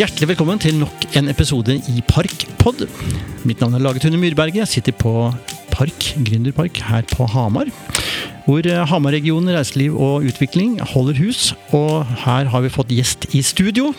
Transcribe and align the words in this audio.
Hjertelig 0.00 0.30
velkommen 0.30 0.56
til 0.56 0.78
nok 0.80 1.02
en 1.18 1.26
episode 1.28 1.74
i 1.92 2.00
Parkpod. 2.08 2.86
Mitt 3.44 3.60
navn 3.60 3.74
er 3.76 3.82
Lage 3.84 4.00
Tune 4.00 4.16
Myrberget. 4.16 4.62
Jeg 4.62 4.70
sitter 4.70 4.94
på 4.96 5.10
Park, 5.74 6.06
Gründerpark 6.24 6.78
her 6.86 7.04
på 7.10 7.26
Hamar. 7.28 7.68
Hvor 8.46 8.64
eh, 8.64 8.80
Hamar-regionen 8.88 9.52
reiseliv 9.52 9.98
og 10.00 10.24
utvikling 10.24 10.78
holder 10.94 11.20
hus. 11.20 11.50
Og 11.76 12.08
her 12.22 12.48
har 12.48 12.64
vi 12.64 12.72
fått 12.72 12.94
gjest 12.96 13.28
i 13.36 13.42
studio. 13.44 13.90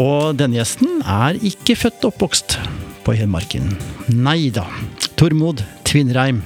Og 0.00 0.32
denne 0.40 0.56
gjesten 0.56 1.02
er 1.04 1.36
ikke 1.44 1.76
født 1.76 2.06
og 2.06 2.14
oppvokst 2.14 2.56
på 3.04 3.12
Hedmarken. 3.18 3.74
Nei 4.16 4.48
da. 4.48 4.64
Tormod 5.20 5.60
Tvinnereim. 5.84 6.40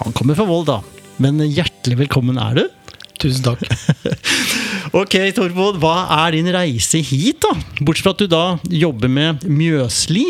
Han 0.00 0.16
kommer 0.16 0.40
fra 0.40 0.48
Volda. 0.48 0.80
Men 1.20 1.44
hjertelig 1.44 2.06
velkommen 2.06 2.40
er 2.40 2.62
du. 2.62 2.64
Tusen 3.20 3.44
takk. 3.44 3.68
Ok, 4.94 5.14
Tormod, 5.36 5.78
hva 5.82 5.94
er 6.26 6.36
din 6.36 6.48
reise 6.54 7.00
hit, 7.04 7.40
da? 7.42 7.52
Bortsett 7.82 8.06
fra 8.06 8.12
at 8.14 8.22
du 8.22 8.28
da 8.30 8.42
jobber 8.70 9.10
med 9.10 9.42
Mjøsli. 9.50 10.26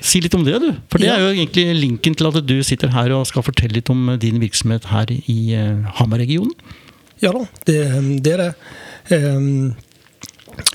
Si 0.00 0.20
litt 0.22 0.34
om 0.38 0.44
det, 0.46 0.58
du. 0.62 0.68
For 0.90 0.98
det 1.02 1.08
Ja. 1.08 1.16
er 1.16 1.20
jo 1.26 1.34
egentlig 1.44 1.64
linken 1.80 2.14
til 2.16 2.26
at 2.28 2.46
du 2.46 2.62
sitter 2.62 2.88
her 2.94 3.10
og 3.12 3.26
skal 3.26 3.42
fortelle 3.42 3.74
litt 3.74 3.90
om 3.90 4.16
din 4.18 4.38
virksomhet 4.40 4.84
her 4.86 5.06
i 5.10 5.54
eh, 5.54 5.82
Hamar-regionen. 5.98 6.52
Ja 7.20 7.32
da, 7.34 7.44
det, 7.66 8.22
det 8.22 8.32
er 8.32 8.38
det. 8.44 8.54
Ehm, 9.10 9.74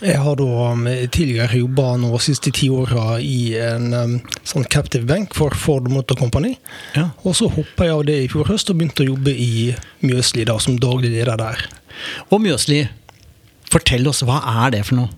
Jeg 0.04 0.20
har 0.24 0.38
da 0.40 0.48
um, 0.74 0.86
tidligere 1.12 1.60
jobba 1.60 1.94
de 2.02 2.20
siste 2.24 2.52
ti 2.56 2.70
åra 2.72 3.18
i 3.24 3.54
en 3.60 3.94
um, 3.94 4.16
sånn 4.48 4.68
captive 4.72 5.08
bank 5.10 5.36
for 5.38 5.56
Ford 5.58 5.90
Motor 5.92 6.20
Company. 6.20 6.56
Ja. 6.98 7.10
Og 7.24 7.38
så 7.40 7.50
hoppa 7.52 7.88
jeg 7.88 7.98
av 7.98 8.06
det 8.08 8.18
i 8.24 8.30
fjor 8.32 8.50
høst 8.52 8.72
og 8.72 8.80
begynte 8.80 9.06
å 9.06 9.12
jobbe 9.14 9.34
i 9.36 9.72
Mjøsli 10.04 10.48
da, 10.50 10.58
som 10.64 10.80
daglig 10.82 11.14
leder 11.16 11.40
der. 11.40 11.66
Og 12.32 12.42
Mjøsli, 12.44 12.84
fortell 13.72 14.08
oss, 14.10 14.24
hva 14.28 14.42
er 14.66 14.76
det 14.76 14.84
for 14.88 15.02
noe? 15.02 15.12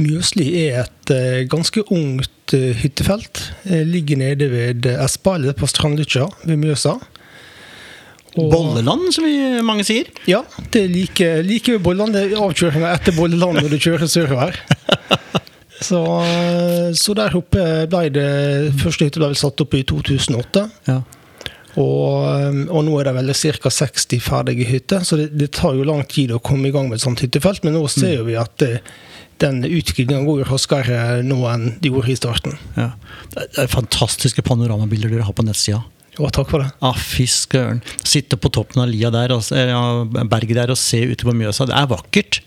Mjøsli 0.00 0.46
er 0.62 0.84
et 0.84 1.12
eh, 1.12 1.46
ganske 1.50 1.82
ungt 1.92 2.54
eh, 2.56 2.72
hyttefelt. 2.80 3.42
Jeg 3.68 3.88
ligger 3.90 4.20
nede 4.22 4.50
ved 4.52 4.86
Espa, 4.94 5.36
eller 5.36 5.56
på 5.58 5.68
Strandlykkja 5.68 6.28
ved 6.46 6.60
Mjøsa. 6.62 6.96
Bolleland, 8.36 9.08
som 9.14 9.26
vi, 9.26 9.36
mange 9.66 9.84
sier. 9.86 10.10
Ja, 10.30 10.44
det 10.70 10.84
er 10.86 11.44
like, 11.44 11.78
Bolland. 11.82 12.14
Det 12.14 12.28
er 12.28 12.42
avkjøringa 12.44 12.92
etter 12.94 13.16
Bolleland 13.16 13.60
når 13.60 13.72
du 13.74 13.78
kjører 13.80 14.10
sørover. 14.10 14.58
Så, 15.80 15.96
så 16.92 17.14
der 17.16 17.32
oppe 17.38 17.62
ble 17.88 18.02
det 18.12 18.24
første 18.82 19.06
hytte 19.06 19.16
ble 19.16 19.30
vel 19.30 19.38
satt 19.40 19.62
opp 19.64 19.72
i 19.78 19.80
2008. 19.88 20.64
Ja. 20.90 20.98
Og, 21.80 22.66
og 22.68 22.82
nå 22.84 22.98
er 23.00 23.08
det 23.08 23.14
vel 23.16 23.32
ca. 23.32 23.72
60 23.72 24.20
ferdige 24.20 24.66
hytter, 24.68 25.06
så 25.08 25.16
det, 25.16 25.30
det 25.40 25.48
tar 25.56 25.78
jo 25.78 25.86
lang 25.88 26.02
tid 26.04 26.34
å 26.34 26.42
komme 26.42 26.68
i 26.68 26.74
gang 26.74 26.90
med 26.90 26.98
et 26.98 27.04
sånt 27.06 27.22
hyttefelt. 27.24 27.64
Men 27.64 27.78
nå 27.78 27.86
ser 27.88 28.26
vi 28.28 28.36
at 28.36 28.58
det, 28.60 28.82
den 29.40 29.62
utviklinga 29.64 30.20
går 30.26 30.50
raskere 30.50 31.22
nå 31.24 31.38
enn 31.48 31.70
de 31.80 31.94
gjorde 31.94 32.12
i 32.12 32.18
starten. 32.18 32.60
ja. 32.76 32.92
Det 33.32 33.64
er 33.64 33.72
fantastiske 33.72 34.44
panoramabilder 34.44 35.14
dere 35.14 35.24
har 35.28 35.36
på 35.36 35.46
nettsida. 35.46 35.80
Og 36.18 36.32
takk 36.34 36.48
for 36.50 36.64
det. 36.64 36.70
Ah, 36.84 36.96
fy 36.96 37.26
søren. 37.30 37.82
Sitte 38.02 38.38
på 38.40 38.50
toppen 38.52 38.82
av 38.82 38.90
lia 38.90 39.12
der, 39.14 39.32
ja, 39.54 39.82
berget 40.26 40.58
der 40.58 40.72
og 40.74 40.80
se 40.80 41.04
ute 41.12 41.26
på 41.26 41.34
Mjøsa. 41.36 41.68
Det 41.70 41.76
er 41.76 41.90
vakkert. 41.90 42.40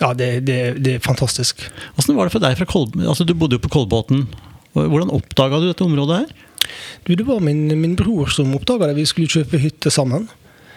Ja, 0.00 0.10
det, 0.12 0.30
det, 0.48 0.58
det 0.84 0.96
er 0.96 1.04
fantastisk. 1.04 1.62
Åssen 1.96 2.16
var 2.18 2.28
det 2.28 2.34
for 2.34 2.44
deg 2.44 2.58
fra 2.58 2.66
Kolb... 2.68 2.98
Altså, 3.00 3.24
du 3.24 3.32
bodde 3.38 3.56
jo 3.56 3.64
på 3.64 3.72
Kolbotn. 3.72 4.26
Hvordan 4.76 5.12
oppdaga 5.14 5.62
du 5.62 5.70
dette 5.70 5.86
området 5.86 6.24
her? 6.24 6.34
Du, 7.06 7.14
det 7.14 7.24
var 7.24 7.40
min, 7.40 7.68
min 7.80 7.94
bror 7.96 8.28
som 8.34 8.52
oppdaga 8.58 8.90
det. 8.90 8.98
Vi 8.98 9.06
skulle 9.08 9.30
kjøpe 9.32 9.62
hytte 9.62 9.92
sammen. 9.94 10.26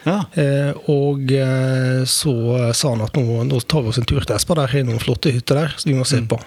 Ja. 0.06 0.22
Eh, 0.40 0.72
og 0.88 1.32
eh, 1.36 2.06
så 2.08 2.34
sa 2.78 2.94
han 2.94 3.04
at 3.04 3.18
nå, 3.20 3.42
nå 3.50 3.60
tar 3.68 3.84
vi 3.84 3.92
oss 3.92 4.00
en 4.00 4.08
tur 4.08 4.24
til 4.24 4.38
Espa, 4.38 4.56
der 4.62 4.78
er 4.80 4.88
noen 4.88 5.02
flotte 5.04 5.34
hytter 5.36 5.66
der 5.66 5.76
som 5.76 5.92
vi 5.92 5.98
må 5.98 6.08
se 6.08 6.22
på. 6.24 6.40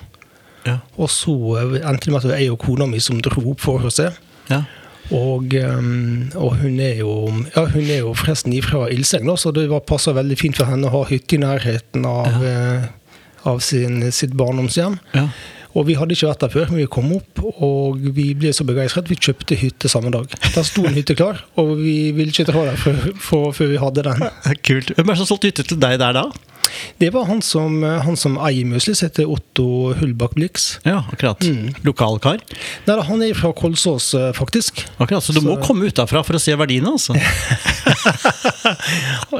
Ja. 0.65 0.79
Og 0.97 1.11
så 1.13 1.35
eh, 1.61 1.83
endte 1.83 2.09
det 2.09 2.15
med 2.15 2.23
at 2.23 2.29
det 2.29 2.33
var 2.33 2.41
jeg 2.41 2.55
og 2.55 2.63
kona 2.63 2.89
mi 2.89 3.03
som 3.03 3.21
dro 3.21 3.45
opp 3.53 3.61
for 3.65 3.91
å 3.91 3.93
se. 3.93 4.09
ja. 4.53 4.63
Og, 5.13 5.55
eh, 5.55 6.37
og 6.41 6.57
hun, 6.63 6.79
er 6.81 6.97
jo, 7.03 7.13
ja, 7.55 7.65
hun 7.69 7.83
er 7.91 7.99
jo 8.03 8.15
forresten 8.17 8.53
ifra 8.57 8.87
Ilseng, 8.93 9.29
så 9.39 9.53
det 9.53 9.69
var- 9.71 9.81
passer 9.81 10.13
veldig 10.17 10.39
fint 10.39 10.57
for 10.57 10.65
henne 10.67 10.89
å 10.89 10.91
ha 10.91 11.05
hytte 11.11 11.37
i 11.37 11.43
nærheten 11.43 12.07
av, 12.07 12.43
eh, 12.45 12.87
av 13.45 13.61
sin, 13.61 14.11
sitt 14.13 14.33
barndomshjem. 14.37 14.99
ja. 15.15 15.29
Og 15.75 15.87
vi 15.87 15.95
hadde 15.97 16.13
ikke 16.13 16.29
vært 16.29 16.41
der 16.41 16.51
før, 16.53 16.67
men 16.69 16.81
vi 16.83 16.87
kom 16.87 17.13
opp, 17.17 17.41
og 17.65 17.97
vi 18.13 18.35
ble 18.35 18.51
så 18.53 18.61
begeistret. 18.69 19.09
Vi 19.09 19.17
kjøpte 19.17 19.57
hytte 19.57 19.89
samme 19.89 20.11
dag. 20.13 20.29
Der 20.55 20.63
sto 20.69 20.85
en 20.85 20.93
hytte 20.93 21.15
klar, 21.17 21.39
og 21.57 21.79
vi 21.79 22.13
ville 22.13 22.29
ikke 22.29 22.45
dra 22.45 22.67
der 22.67 22.77
før, 22.77 22.99
før 23.57 23.71
vi 23.71 23.79
hadde 23.81 24.03
den. 24.05 24.21
Kult. 24.69 24.93
Hvem 24.95 25.09
er 25.09 25.15
det 25.15 25.17
som 25.23 25.31
solgte 25.31 25.49
hytte 25.49 25.65
til 25.65 25.79
deg 25.81 25.99
der 25.99 26.13
da? 26.13 26.27
Det 26.99 27.11
var 27.15 27.27
han 27.29 27.43
som, 27.43 27.83
han 27.83 28.17
som 28.19 28.39
eier 28.41 28.69
Møsli, 28.69 28.95
som 28.97 29.09
heter 29.09 29.31
Otto 29.31 29.93
Hullbakk 29.99 30.37
Blix. 30.39 30.79
Ja, 30.87 31.03
akkurat. 31.13 31.45
Lokalkar. 31.87 32.43
Nei, 32.87 32.99
han 33.09 33.25
er 33.25 33.37
fra 33.39 33.53
Kolsås, 33.57 34.13
eh, 34.19 34.31
faktisk. 34.37 34.85
Akkurat, 34.97 35.25
Så 35.25 35.33
du 35.37 35.43
må 35.45 35.59
komme 35.65 35.91
utafra 35.91 36.23
for 36.27 36.39
å 36.39 36.43
se 36.43 36.57
verdiene, 36.59 36.95
altså. 36.95 37.17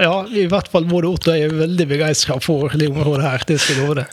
Ja, 0.03 0.25
i 0.27 0.47
hvert 0.51 0.69
fall 0.73 0.87
både 0.89 1.11
Otto 1.13 1.31
og 1.31 1.37
jeg 1.39 1.47
er 1.47 1.55
veldig 1.55 1.87
begeistra 1.91 2.39
for 2.43 2.73
det 2.79 2.89
området 2.91 3.25
her. 3.25 3.45
Det 3.47 3.59
skal 3.61 3.77
jeg 3.77 3.85
love 3.85 4.01
det. 4.01 4.07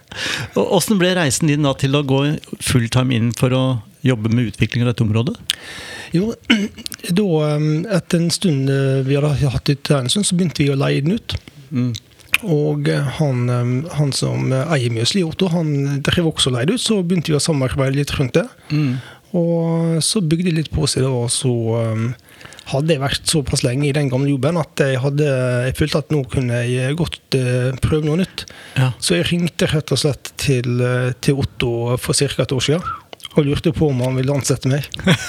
Åssen 0.60 1.00
ble 1.02 1.14
reisen 1.18 1.50
din 1.50 1.66
da 1.66 1.74
til 1.78 1.98
å 1.98 2.04
gå 2.06 2.20
fulltime 2.64 3.16
inn 3.18 3.32
for 3.38 3.56
å 3.56 3.64
jobbe 4.06 4.32
med 4.32 4.52
utvikling 4.52 4.86
av 4.86 4.92
dette 4.94 5.04
området? 5.04 5.36
Jo, 6.16 6.34
da, 7.20 7.28
eh, 7.48 7.66
etter 7.98 8.22
en 8.22 8.32
stund 8.34 8.70
eh, 8.74 9.02
vi 9.08 9.18
hadde 9.18 9.34
hatt 9.54 9.74
her 9.74 10.04
en 10.04 10.12
stund, 10.12 10.28
så 10.28 10.38
begynte 10.38 10.64
vi 10.64 10.72
å 10.74 10.78
leie 10.80 11.04
den 11.06 11.18
ut. 11.20 11.36
Mm. 11.70 11.92
Og 12.48 12.88
eh, 12.88 13.08
han, 13.20 13.48
eh, 13.52 13.72
han 13.98 14.12
som 14.16 14.54
eier 14.54 14.94
Mjøsli, 14.94 15.24
Otto, 15.28 15.50
han 15.52 16.02
drev 16.06 16.32
også 16.32 16.54
leid 16.56 16.72
ut, 16.72 16.82
så 16.82 17.02
begynte 17.04 17.34
vi 17.34 17.40
å 17.40 17.44
samarbeide 17.44 17.98
litt 17.98 18.14
rundt 18.18 18.38
det. 18.38 18.46
Mm. 18.72 18.94
Og 19.40 20.00
så 20.02 20.24
bygde 20.26 20.50
jeg 20.50 20.58
litt 20.58 20.72
på 20.74 20.88
seg, 20.90 21.04
da, 21.06 21.12
og 21.14 21.28
så 21.30 21.52
um, 21.52 22.08
hadde 22.72 22.96
jeg 22.96 23.02
vært 23.04 23.30
såpass 23.30 23.62
lenge 23.62 23.86
i 23.86 23.94
den 23.94 24.10
gamle 24.10 24.32
jobben 24.32 24.58
at 24.58 24.82
jeg, 24.82 24.98
hadde, 25.04 25.28
jeg 25.68 25.76
følte 25.78 26.02
at 26.02 26.16
nå 26.16 26.24
kunne 26.32 26.64
jeg 26.66 26.98
godt 26.98 27.38
uh, 27.38 27.70
prøve 27.84 28.08
noe 28.08 28.24
nytt. 28.24 28.48
Ja. 28.80 28.90
Så 28.98 29.20
jeg 29.20 29.28
ringte 29.30 29.70
rett 29.70 29.94
og 29.94 30.02
slett 30.02 30.34
til, 30.42 30.82
til 31.22 31.44
Otto 31.44 32.00
for 32.02 32.18
ca. 32.18 32.42
et 32.42 32.58
år 32.58 32.68
siden 32.72 32.90
og 33.38 33.46
lurte 33.46 33.70
på 33.76 33.92
om 33.92 34.02
han 34.02 34.18
ville 34.18 34.34
ansette 34.34 34.72
meg. 34.72 34.90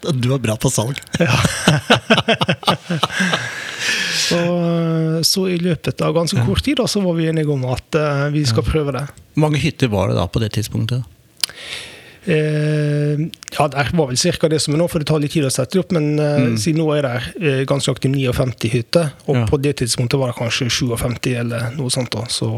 Du 0.00 0.30
var 0.30 0.38
bra 0.40 0.54
på 0.56 0.70
salg. 0.72 0.96
Så, 4.20 4.40
uh, 4.40 5.20
så 5.26 5.46
i 5.50 5.58
løpet 5.60 6.02
av 6.04 6.16
ganske 6.16 6.44
kort 6.46 6.64
tid 6.66 6.80
da, 6.80 6.88
så 6.90 7.02
var 7.04 7.16
vi 7.18 7.28
enige 7.30 7.52
om 7.54 7.64
at 7.72 7.96
uh, 7.98 8.26
vi 8.34 8.44
skal 8.48 8.66
prøve 8.66 8.96
det. 8.96 9.06
Hvor 9.34 9.46
mange 9.46 9.62
hytter 9.62 9.90
var 9.92 10.10
det 10.10 10.18
da 10.20 10.26
på 10.30 10.42
det 10.42 10.52
tidspunktet? 10.58 11.06
Eh, 12.24 13.20
ja, 13.58 13.68
det 13.68 13.86
var 13.96 14.10
vel 14.10 14.16
ca. 14.16 14.48
det 14.48 14.60
som 14.60 14.74
er 14.74 14.80
nå, 14.82 14.86
for 14.92 15.00
det 15.00 15.08
tar 15.08 15.22
litt 15.22 15.32
tid 15.32 15.46
å 15.48 15.52
sette 15.52 15.76
det 15.78 15.84
opp. 15.84 15.94
Men 15.96 16.18
eh, 16.20 16.56
siden 16.60 16.82
nå 16.82 16.90
er 16.94 17.06
det 17.06 17.14
eh, 17.40 17.62
ganske 17.68 17.92
aktivt 17.94 18.14
59 18.16 18.72
hytter, 18.74 19.14
og 19.26 19.40
Ja. 19.40 19.46
på 19.48 19.60
det 19.60 19.78
tidspunktet 19.80 20.20
var 20.20 20.32
det 20.32 20.38
kanskje 20.38 20.68
57 20.68 21.34
eller 21.40 21.72
noe 21.78 21.90
sånt. 21.90 22.12
da, 22.12 22.26
så... 22.28 22.52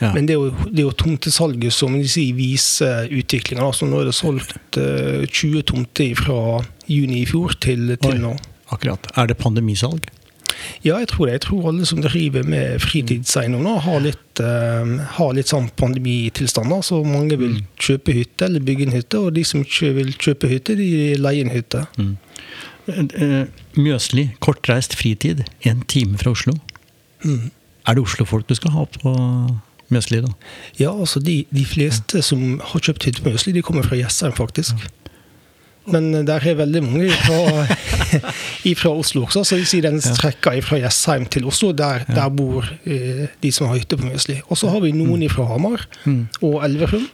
Ja. 0.00 0.14
Men 0.14 0.24
det 0.24 0.32
er, 0.32 0.40
jo, 0.40 0.68
det 0.72 0.80
er 0.80 0.86
jo 0.86 0.96
tomtesalget 0.96 1.74
som 1.76 1.92
sier, 2.08 2.32
viser 2.32 3.10
utviklinga. 3.12 3.60
Altså, 3.60 3.84
nå 3.84 3.98
er 4.00 4.08
det 4.08 4.14
solgt 4.16 4.78
eh, 4.80 5.26
20 5.28 5.66
tomter 5.68 6.14
fra 6.16 6.62
juni 6.88 7.20
i 7.20 7.26
fjor 7.28 7.52
til, 7.60 7.90
Oi. 7.92 7.98
til 8.00 8.22
nå. 8.22 8.32
Akkurat. 8.72 9.10
Er 9.20 9.28
det 9.28 9.36
pandemisalg? 9.36 10.08
Ja, 10.84 10.98
jeg 10.98 11.08
tror 11.08 11.26
det. 11.26 11.32
Jeg 11.38 11.40
tror 11.48 11.68
alle 11.70 11.86
som 11.86 12.00
driver 12.04 12.42
med 12.46 12.80
fritidseiendom 12.80 13.62
nå, 13.62 13.76
har 13.84 14.00
litt, 14.00 14.40
uh, 14.40 14.96
har 15.16 15.32
litt 15.36 15.50
sånn 15.52 15.70
pandemitilstander. 15.80 16.82
Så 16.82 17.02
mange 17.04 17.38
vil 17.38 17.54
Mm. 17.60 17.66
kjøpe 17.78 18.12
hytte 18.14 18.44
eller 18.44 18.60
bygge 18.60 18.86
en 18.88 18.92
hytte, 18.92 19.18
og 19.18 19.34
de 19.34 19.44
som 19.44 19.60
ikke 19.64 19.94
vil 19.94 20.12
kjøpe 20.12 20.48
hytte, 20.48 20.76
de 20.76 21.16
leier 21.16 21.44
en 21.44 21.50
hytte. 21.54 21.86
Eh, 22.88 23.04
eh, 23.14 23.46
Mjøsli, 23.76 24.30
kortreist 24.40 24.94
fritid, 24.96 25.44
en 25.64 25.82
time 25.82 26.18
fra 26.18 26.30
Oslo. 26.32 26.54
Mm. 27.24 27.50
Er 27.86 27.94
det 27.94 28.02
Oslo-folk 28.02 28.46
du 28.48 28.54
skal 28.54 28.70
ha 28.72 28.84
på 28.84 29.12
Mjøsli, 29.90 30.20
da? 30.22 30.32
Ja, 30.78 30.92
altså 30.92 31.20
de, 31.22 31.44
de 31.52 31.64
fleste 31.64 32.22
som 32.22 32.60
har 32.62 32.80
kjøpt 32.80 33.04
hytte 33.08 33.22
på 33.22 33.30
Mjøsli, 33.32 33.52
de 33.52 33.62
kommer 33.62 33.82
fra 33.82 33.96
Jessheim, 33.98 34.32
faktisk. 34.32 34.74
Men 35.92 36.08
eh, 36.14 36.24
der 36.28 36.46
er 36.50 36.58
veldig 36.60 36.82
mange 36.86 37.10
fra, 37.10 37.66
fra 38.82 38.92
Oslo 38.94 39.24
også, 39.26 39.44
så 39.46 39.58
de 39.60 39.66
sier 39.68 39.86
den 39.88 40.00
strekka 40.04 40.54
fra 40.66 40.78
Jessheim 40.82 41.26
til 41.32 41.46
Oslo. 41.50 41.72
Der, 41.76 42.04
der 42.08 42.28
bor 42.34 42.66
eh, 42.84 43.26
de 43.42 43.52
som 43.54 43.70
har 43.70 43.78
hytte 43.80 43.98
på 44.00 44.08
Mjøsli. 44.08 44.40
Og 44.48 44.58
så 44.60 44.70
har 44.72 44.82
vi 44.84 44.92
noen 44.96 45.24
fra 45.32 45.46
Hamar 45.50 45.86
og 46.40 46.60
Elverum. 46.66 47.06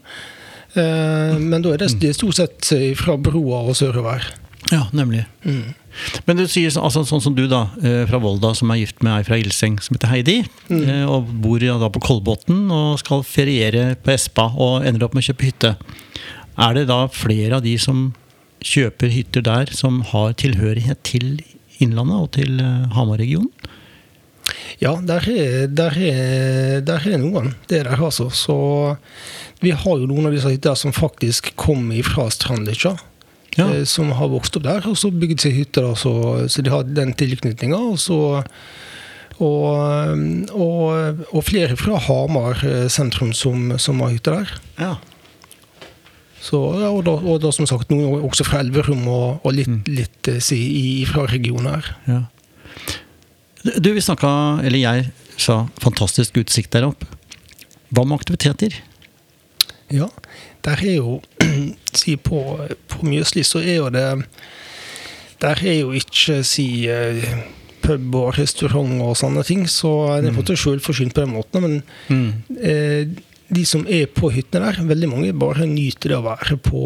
Eh, 0.77 1.37
men 1.41 1.63
da 1.65 1.73
er 1.75 1.85
det, 1.85 1.93
det 2.03 2.13
er 2.13 2.19
stort 2.19 2.37
sett 2.41 2.73
fra 3.01 3.17
broa 3.21 3.65
og 3.71 3.77
sørover. 3.79 4.27
Ja, 4.73 4.89
nemlig. 4.97 5.23
Men 6.27 6.41
du 6.41 6.43
sier 6.51 6.73
altså, 6.83 7.05
sånn 7.07 7.23
som 7.23 7.37
du, 7.37 7.45
da, 7.49 7.69
fra 8.11 8.19
Volda, 8.21 8.51
som 8.59 8.73
er 8.75 8.81
gift 8.83 8.99
med 9.07 9.15
ei 9.15 9.23
fra 9.29 9.39
Ilseng 9.39 9.77
som 9.81 9.95
heter 9.97 10.11
Heidi, 10.11 10.41
Mm. 10.67 11.05
og 11.07 11.29
bor 11.45 11.63
ja, 11.63 11.77
da 11.79 11.87
på 11.95 12.01
Kolbotn 12.03 12.65
og 12.75 12.97
skal 12.99 13.23
feriere 13.23 13.93
på 14.03 14.11
Espa 14.11 14.49
og 14.59 14.83
ender 14.89 15.05
opp 15.07 15.15
med 15.15 15.23
å 15.23 15.29
kjøpe 15.29 15.47
hytte. 15.47 15.71
Er 16.59 16.75
det 16.75 16.89
da 16.91 17.05
flere 17.13 17.61
av 17.61 17.63
de 17.63 17.77
som 17.79 18.09
kjøper 18.65 19.13
hytter 19.13 19.45
der, 19.47 19.73
som 19.75 20.01
har 20.13 20.37
tilhørighet 20.41 21.03
til 21.07 21.41
Innlandet 21.83 22.17
og 22.17 22.31
til 22.37 22.61
eh, 22.63 22.87
Hamar-regionen? 22.97 23.51
Ja, 24.79 24.93
der 25.03 25.25
er, 25.33 25.67
der, 25.67 25.97
er, 25.97 26.81
der 26.87 27.03
er 27.09 27.19
noen. 27.19 27.55
Det 27.69 27.81
er 27.81 27.89
der, 27.91 28.03
altså. 28.07 28.29
Så 28.31 28.57
vi 29.63 29.73
har 29.75 29.99
jo 29.99 30.07
noen 30.09 30.29
av 30.29 30.37
disse 30.37 30.53
hyttene 30.53 30.79
som 30.79 30.95
faktisk 30.95 31.51
kom 31.59 31.89
fra 32.07 32.29
Strandlykkja. 32.31 32.95
Ja. 33.57 33.67
eh, 33.73 33.85
Som 33.89 34.13
har 34.17 34.31
vokst 34.33 34.57
opp 34.59 34.67
der, 34.69 34.87
og 34.89 34.97
så 35.01 35.11
bygd 35.11 35.43
seg 35.43 35.57
hytter. 35.57 35.93
Så, 35.99 36.13
så 36.53 36.63
de 36.63 36.73
har 36.73 36.87
den 36.87 37.15
tilknytninga. 37.17 37.81
Og, 37.81 37.99
og, 39.43 40.23
og, 40.55 41.25
og 41.33 41.45
flere 41.45 41.77
fra 41.81 41.99
Hamar 42.07 42.63
eh, 42.65 42.87
sentrum 42.93 43.35
som, 43.37 43.75
som 43.83 44.01
har 44.05 44.15
hytter 44.15 44.41
der. 44.41 44.57
Ja. 44.81 44.95
Så, 46.47 46.59
og, 46.63 47.01
da, 47.07 47.15
og 47.17 47.41
da 47.43 47.51
som 47.55 47.67
sagt 47.67 47.91
noen 47.91 48.21
også 48.29 48.45
fra 48.47 48.61
Elverum 48.63 49.07
og, 49.11 49.41
og 49.47 49.55
litt, 49.57 49.89
litt 49.91 50.29
eh, 50.31 50.37
si, 50.45 50.59
i, 50.79 51.05
fra 51.09 51.25
regionen 51.31 51.73
her. 51.75 51.93
ja. 52.07 52.23
Du, 53.83 53.89
vi 53.91 53.99
snakka, 54.05 54.29
eller 54.63 54.79
jeg 54.79 55.09
sa, 55.43 55.65
fantastisk 55.83 56.37
utsikt 56.39 56.71
der 56.77 56.85
oppe. 56.87 57.09
Hva 57.91 58.05
med 58.07 58.21
aktiviteter? 58.21 58.77
Ja, 59.91 60.07
der 60.67 60.83
er 60.87 60.95
jo 61.01 61.17
Si 61.97 62.15
på, 62.21 62.39
på 62.91 63.07
Mjøsli 63.07 63.43
så 63.47 63.59
er 63.63 63.77
jo 63.81 63.89
det 63.95 64.05
Der 65.43 65.61
er 65.67 65.77
jo 65.81 65.91
ikke 65.99 66.41
si 66.47 66.87
eh, 66.91 67.27
pub 67.83 68.15
og 68.19 68.39
restaurant 68.39 69.01
og 69.05 69.15
sånne 69.19 69.43
ting, 69.47 69.67
så 69.71 69.93
det 70.23 70.31
er 70.33 70.39
fått 70.39 70.55
sjøl 70.59 70.81
forsynt 70.83 71.15
på 71.15 71.23
den 71.27 71.35
måten. 71.35 71.63
Men 71.67 71.77
Mm. 72.09 72.31
eh, 72.59 73.07
de 73.49 73.63
som 73.69 73.85
er 73.87 74.09
på 74.11 74.31
hyttene 74.35 74.73
der, 74.73 74.83
veldig 74.89 75.09
mange 75.11 75.35
bare 75.39 75.69
nyter 75.71 76.13
det 76.13 76.19
å 76.19 76.25
være 76.27 76.59
på, 76.63 76.83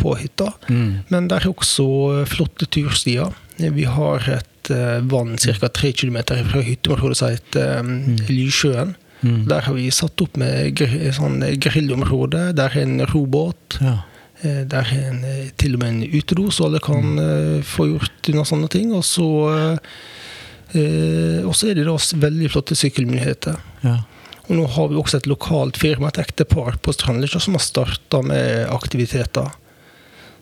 på 0.00 0.14
hytta. 0.18 0.50
Mm. 0.68 0.88
Men 1.12 1.28
det 1.30 1.38
er 1.38 1.50
også 1.52 1.86
eh, 2.14 2.26
flotte 2.28 2.66
turstier. 2.66 3.34
Vi 3.58 3.86
har 3.86 4.26
et 4.34 4.72
eh, 4.74 4.98
vann 5.10 5.36
ca. 5.38 5.70
tre 5.70 5.92
km 5.94 6.18
fra 6.50 6.64
hytteområdet 6.66 7.20
som 7.20 7.34
heter 7.34 7.76
eh, 7.78 8.24
Lysjøen. 8.32 8.96
Mm. 9.24 9.44
Der 9.48 9.68
har 9.68 9.76
vi 9.76 9.86
satt 9.94 10.20
opp 10.20 10.34
med 10.40 10.74
gr 10.76 10.90
sånn 11.16 11.38
grillområde. 11.62 12.50
Der 12.58 12.74
er 12.74 12.82
en 12.82 13.06
robåt. 13.12 13.78
Ja. 13.80 14.00
Eh, 14.42 14.64
Der 14.68 14.82
er 14.82 15.10
en, 15.12 15.22
eh, 15.24 15.50
til 15.56 15.76
og 15.76 15.84
med 15.84 15.88
en 15.88 16.02
utedo, 16.10 16.50
så 16.50 16.66
alle 16.66 16.80
kan 16.82 17.14
mm. 17.14 17.62
få 17.62 17.86
gjort 17.92 18.32
unna 18.32 18.44
sånne 18.44 18.68
ting. 18.68 18.90
Og 18.92 19.04
så 19.06 19.28
eh, 20.74 21.38
er 21.44 21.78
det 21.78 21.86
da 21.86 21.96
veldig 22.26 22.50
flotte 22.50 22.74
sykkelmuligheter. 22.74 23.62
ja. 23.84 24.00
Og 24.48 24.56
nå 24.58 24.64
har 24.74 24.88
vi 24.90 24.96
også 25.00 25.16
et 25.22 25.26
lokalt 25.30 25.78
firma, 25.80 26.08
et 26.12 26.18
ektepar 26.20 26.76
på 26.84 26.92
Strandlykkja, 26.92 27.40
som 27.40 27.54
har 27.56 27.64
starta 27.64 28.20
med 28.22 28.66
aktiviteter. 28.74 29.48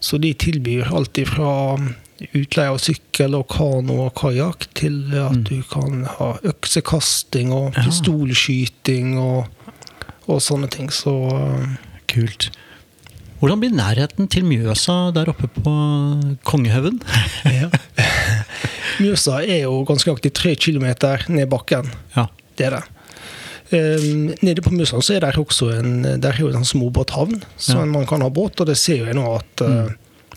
Så 0.02 0.18
de 0.18 0.32
tilbyr 0.34 0.90
alt 0.92 1.18
ifra 1.22 1.52
utleie 2.34 2.70
av 2.70 2.78
sykkel 2.82 3.34
og 3.38 3.46
kano 3.50 4.00
og 4.08 4.14
kajakk, 4.18 4.66
til 4.78 4.96
at 5.18 5.32
Mm. 5.38 5.44
du 5.46 5.62
kan 5.70 6.04
ha 6.18 6.32
øksekasting 6.42 7.52
og 7.52 7.74
pistolskyting 7.74 9.16
og, 9.18 9.46
og 10.28 10.40
sånne 10.42 10.68
ting. 10.70 10.90
Så 10.90 11.14
Kult. 12.12 12.50
Hvordan 13.40 13.58
blir 13.62 13.72
nærheten 13.74 14.28
til 14.28 14.44
Mjøsa 14.44 15.12
der 15.14 15.30
oppe 15.32 15.48
på 15.48 15.72
Kongehaugen? 16.44 17.00
ja. 17.46 17.70
Mjøsa 19.00 19.40
er 19.42 19.62
jo 19.64 19.80
ganske 19.88 20.10
nøyaktig 20.10 20.32
tre 20.36 20.52
kilometer 20.54 21.24
ned 21.32 21.48
bakken. 21.50 21.88
Ja. 22.16 22.26
Det 22.58 22.66
er 22.68 22.76
det. 22.76 22.82
Um, 23.72 24.34
nede 24.44 24.60
på 24.60 24.70
Musland 24.74 25.04
så 25.06 25.14
er 25.16 25.24
det 25.24 25.38
også 25.40 25.70
en, 25.78 26.02
der 26.20 26.34
er 26.34 26.40
jo 26.42 26.50
en 26.50 26.58
sånn 26.60 26.70
småbåthavn, 26.74 27.42
så 27.56 27.78
Ja. 27.80 27.84
man 27.88 28.06
kan 28.06 28.20
ha 28.20 28.28
båt. 28.28 28.60
Og 28.60 28.66
det 28.68 28.76
ser 28.76 29.00
jo 29.00 29.14
nå 29.16 29.24
at, 29.38 29.62
uh, 29.64 29.88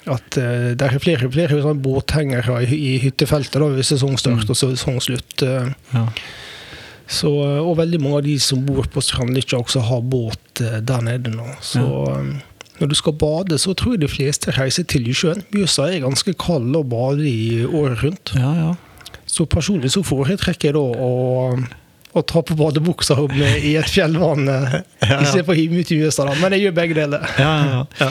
at 0.07 0.37
uh, 0.39 0.71
det 0.77 0.81
er 0.87 0.99
flere, 1.03 1.27
flere 1.31 1.61
sånn 1.61 1.81
båthengere 1.83 2.61
i, 2.63 2.95
i 2.95 2.97
hyttefeltet 3.03 3.59
da, 3.59 3.67
ved 3.75 3.83
sesongstart 3.83 4.49
og 4.49 4.55
sesongslutt. 4.59 5.43
Uh, 5.43 5.73
ja. 5.93 6.05
så, 7.07 7.29
og 7.61 7.77
veldig 7.77 8.01
mange 8.01 8.17
av 8.23 8.27
de 8.29 8.39
som 8.39 8.63
bor 8.65 8.87
på 8.87 9.03
Strandlykkja 9.03 9.59
også 9.59 9.83
har 9.89 10.01
båt 10.01 10.61
der 10.61 11.01
nede 11.03 11.35
nå. 11.35 11.45
Så 11.61 11.83
um, 11.83 12.37
når 12.79 12.87
du 12.91 12.95
skal 12.95 13.13
bade, 13.19 13.57
så 13.59 13.73
tror 13.73 13.95
jeg 13.95 14.01
de 14.01 14.11
fleste 14.11 14.51
reiser 14.55 14.83
til 14.87 15.05
sjøen. 15.15 15.43
Mjøsa 15.51 15.89
er 15.91 16.03
ganske 16.03 16.33
kald 16.39 16.75
å 16.75 16.83
bade 16.83 17.23
i 17.27 17.65
året 17.65 18.03
rundt. 18.03 18.35
ja, 18.35 18.55
ja. 18.63 18.73
Så 19.35 19.43
personlig 19.49 19.89
så 19.91 20.03
foretrekker 20.05 20.69
jeg 20.69 20.75
da 20.77 20.81
å, 21.03 21.57
å 22.15 22.21
ta 22.23 22.41
på 22.47 22.55
badebuksa 22.59 23.17
med, 23.33 23.57
i 23.67 23.73
et 23.79 23.89
fjellvann 23.91 24.47
ja, 24.51 24.61
ja. 25.03 25.17
istedenfor 25.21 25.51
å 25.53 25.59
hive 25.59 25.75
meg 25.75 25.83
ut 25.85 25.91
i 25.91 25.99
USA. 26.05 26.25
da. 26.29 26.37
Men 26.39 26.55
jeg 26.55 26.65
gjør 26.67 26.75
begge 26.79 26.97
deler. 27.01 27.27
ja, 27.41 27.51
ja, 27.59 27.67
ja. 27.75 27.83
Ja. 28.05 28.09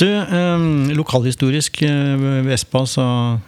Du, 0.00 0.06
eh, 0.08 0.62
lokalhistorisk 0.96 1.82
eh, 1.84 2.22
Vespa 2.46 2.80
Espa, 2.80 2.80
så 2.88 3.02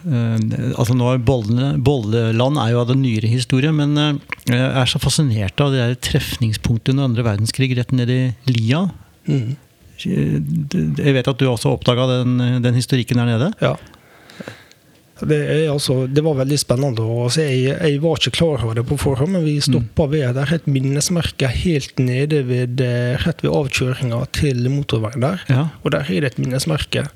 eh, 0.05 0.75
altså 0.77 0.93
nå 0.99 1.07
er 1.15 1.23
Bolle, 1.25 1.71
Bolleland 1.81 2.61
er 2.61 2.75
jo 2.75 2.83
av 2.83 2.91
den 2.91 3.01
nyere 3.01 3.31
historie, 3.33 3.73
men 3.73 3.97
eh, 3.97 4.11
jeg 4.53 4.67
er 4.83 4.91
så 4.93 5.01
fascinert 5.01 5.63
av 5.65 5.73
det 5.73 5.81
der 5.87 5.97
trefningspunktet 6.11 6.93
under 6.93 7.09
andre 7.09 7.25
verdenskrig 7.31 7.71
rett 7.81 7.95
ned 7.97 8.13
i 8.13 8.21
Lia. 8.53 8.83
Mm. 9.25 9.55
Eh, 10.05 10.37
Jeg 11.01 11.17
vet 11.17 11.33
at 11.33 11.41
du 11.41 11.49
også 11.49 11.73
oppdaga 11.79 12.05
den, 12.19 12.37
den 12.63 12.77
historikken 12.77 13.23
der 13.25 13.33
nede? 13.33 13.49
ja. 13.65 13.73
Det, 15.21 15.39
er, 15.39 15.65
altså, 15.73 16.07
det 16.07 16.23
var 16.25 16.39
veldig 16.39 16.59
spennende. 16.61 17.07
Altså, 17.25 17.43
jeg, 17.47 17.75
jeg 17.75 18.03
var 18.03 18.21
ikke 18.21 18.37
klar 18.39 18.65
over 18.65 18.79
det 18.79 18.85
på 18.89 18.99
forhånd, 19.01 19.35
men 19.35 19.47
vi 19.47 19.57
stoppa 19.65 20.07
ved 20.13 20.37
Det 20.37 20.45
er 20.45 20.55
et 20.59 20.69
minnesmerke 20.71 21.51
helt 21.51 21.99
nede 21.99 22.45
ved, 22.47 22.81
eh, 22.85 23.19
rett 23.25 23.43
ved 23.43 23.55
avkjøringa 23.55 24.23
til 24.39 24.69
motorveien 24.71 25.25
der. 25.25 25.45
Ja. 25.51 25.67
Og 25.83 25.95
der 25.95 26.07
er 26.07 26.25
det 26.25 26.33
et 26.33 26.41
minnesmerke 26.43 27.09